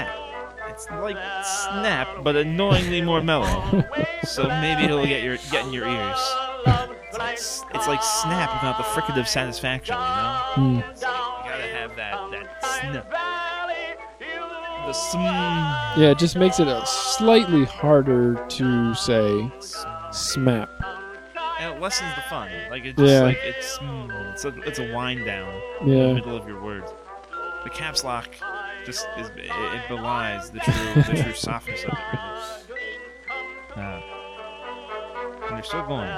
[1.16, 3.84] Like snap, but annoyingly more mellow.
[4.24, 6.20] so maybe it'll get your get in your ears.
[7.10, 7.38] It's like,
[7.76, 10.84] it's like snap without the fricative satisfaction, you know?
[10.92, 13.12] It's like you gotta have that that snap.
[14.86, 15.18] The sm.
[15.20, 19.50] Yeah, it just makes it a slightly harder to say
[20.12, 20.70] smap.
[21.60, 22.50] And it lessens the fun.
[22.70, 23.22] Like it's just Yeah.
[23.22, 25.50] like it's mm, it's a it's a wind down
[25.82, 26.92] in the middle of your words.
[27.64, 28.30] The caps lock
[28.88, 31.98] just is, it, it belies the true the true softness of it.
[33.78, 33.86] Really.
[33.86, 34.02] Uh,
[35.48, 36.10] and they're still going.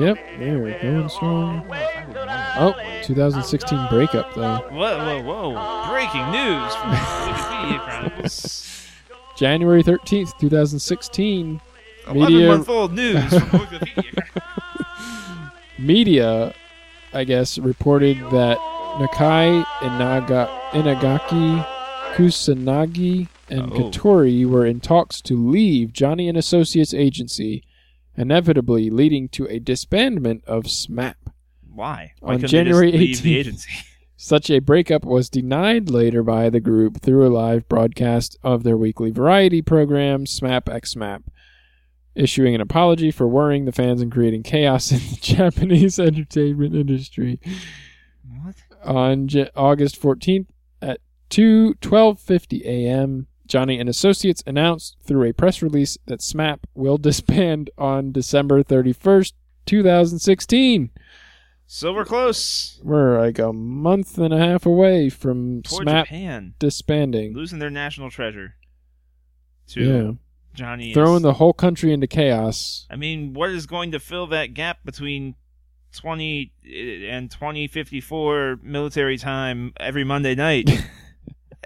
[0.00, 1.70] Yep, they're going strong.
[1.70, 2.54] I would wonder.
[2.58, 4.56] Oh, 2016 breakup though.
[4.70, 5.22] Whoa, whoa,
[5.52, 5.88] whoa!
[5.92, 8.88] Breaking news from Wikipedia Chronicles.
[9.36, 11.60] January 13th, 2016.
[12.12, 14.42] Media- Eleven-month-old news from Wikipedia.
[15.78, 16.54] Media,
[17.12, 18.58] I guess, reported that
[18.98, 21.64] Nakai Inaga, Inagaki,
[22.14, 23.74] Kusanagi, and Oh.
[23.90, 27.62] Katori were in talks to leave Johnny and Associates agency,
[28.16, 31.14] inevitably leading to a disbandment of SMAP.
[31.74, 32.12] Why?
[32.20, 33.40] Why On January they just leave the 18th.
[33.40, 33.70] agency?
[34.16, 38.76] Such a breakup was denied later by the group through a live broadcast of their
[38.76, 41.22] weekly variety program, SMAP X SMAP,
[42.14, 47.40] issuing an apology for worrying the fans and creating chaos in the Japanese entertainment industry.
[48.44, 48.54] What?
[48.84, 50.46] On J- August 14th
[51.32, 57.70] 2 12:50 a.m., Johnny and Associates announced through a press release that SMAP will disband
[57.78, 59.32] on December 31st,
[59.64, 60.90] 2016.
[61.66, 62.78] So we're close.
[62.84, 67.32] We're like a month and a half away from Poor SMAP Japan disbanding.
[67.34, 68.56] losing their national treasure.
[69.68, 70.12] To Yeah,
[70.54, 70.92] Johnny.
[70.92, 72.86] throwing the whole country into chaos.
[72.90, 75.36] I mean, what is going to fill that gap between
[75.94, 80.68] 20 eh, and 2054 military time every Monday night?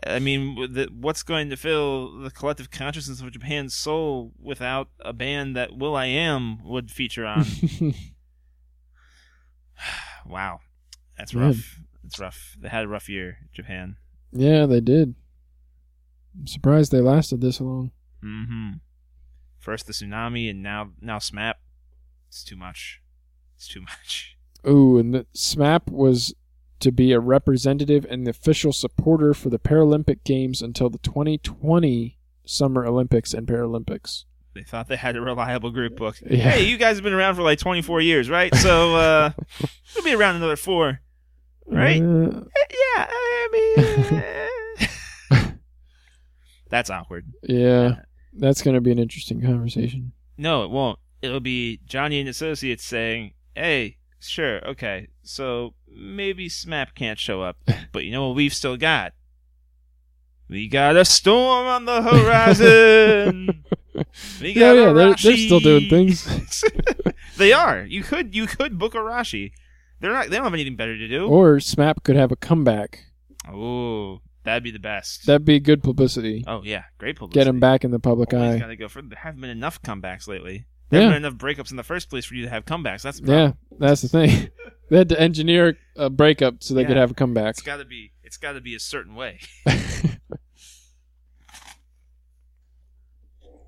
[0.09, 5.13] I mean, the- what's going to fill the collective consciousness of Japan's soul without a
[5.13, 7.45] band that Will I Am would feature on?
[10.27, 10.61] wow,
[11.19, 11.41] that's Yeah.
[11.41, 11.81] rough.
[12.03, 12.57] That's rough.
[12.61, 13.97] They had a rough year, Japan.
[14.33, 15.15] yeah, they did.
[16.39, 17.91] I'm surprised they lasted this long.
[18.23, 18.73] Mm-hmm.
[19.59, 21.55] First the tsunami, and now now SMAP.
[22.29, 23.01] It's too much.
[23.57, 24.37] It's too much.
[24.69, 26.35] Ooh, and the SMAP was
[26.81, 32.19] to be a representative and the official supporter for the Paralympic Games until the 2020
[32.45, 34.25] Summer Olympics and Paralympics.
[34.55, 36.17] They thought they had a reliable group book.
[36.25, 36.51] Yeah.
[36.51, 38.55] Hey, you guys have been around for like 24 years, right?
[38.55, 39.31] So uh,
[39.95, 41.01] we'll be around another four.
[41.67, 42.01] Right?
[42.01, 43.49] Uh, Yeah, I
[45.33, 45.49] mean,
[46.71, 47.27] that's awkward.
[47.43, 47.97] yeah,
[48.33, 50.13] that's going to be an interesting conversation.
[50.39, 50.99] No, it won't.
[51.23, 57.59] It'll be Johnny and Associates saying, "Hey, sure, okay, so maybe SMAP can't show up,
[57.93, 59.13] but you know what we've still got?
[60.49, 63.65] We got a storm on the horizon.
[64.41, 66.63] we Yeah, got yeah, they're, they're still doing things.
[67.37, 67.83] they are.
[67.85, 69.51] You could you could book Arashi.
[70.01, 70.31] They're not.
[70.31, 71.27] They don't have anything better to do.
[71.27, 73.07] Or SMAP could have a comeback.
[73.51, 75.27] Oh, that'd be the best.
[75.27, 76.45] That'd be good publicity.
[76.47, 77.41] oh yeah, great publicity.
[77.41, 78.59] Get him back in the public Always eye.
[78.61, 79.03] gotta go for.
[79.03, 80.67] There haven't been enough comebacks lately.
[80.91, 81.09] There Yeah.
[81.09, 83.03] been enough breakups in the first place for you to have comebacks.
[83.03, 83.33] That's the.
[83.33, 84.49] Yeah, that's the thing.
[84.91, 87.51] they had to engineer a breakup so they could have a comeback.
[87.51, 88.13] It's gotta be.
[88.23, 89.41] It's gotta be a certain way.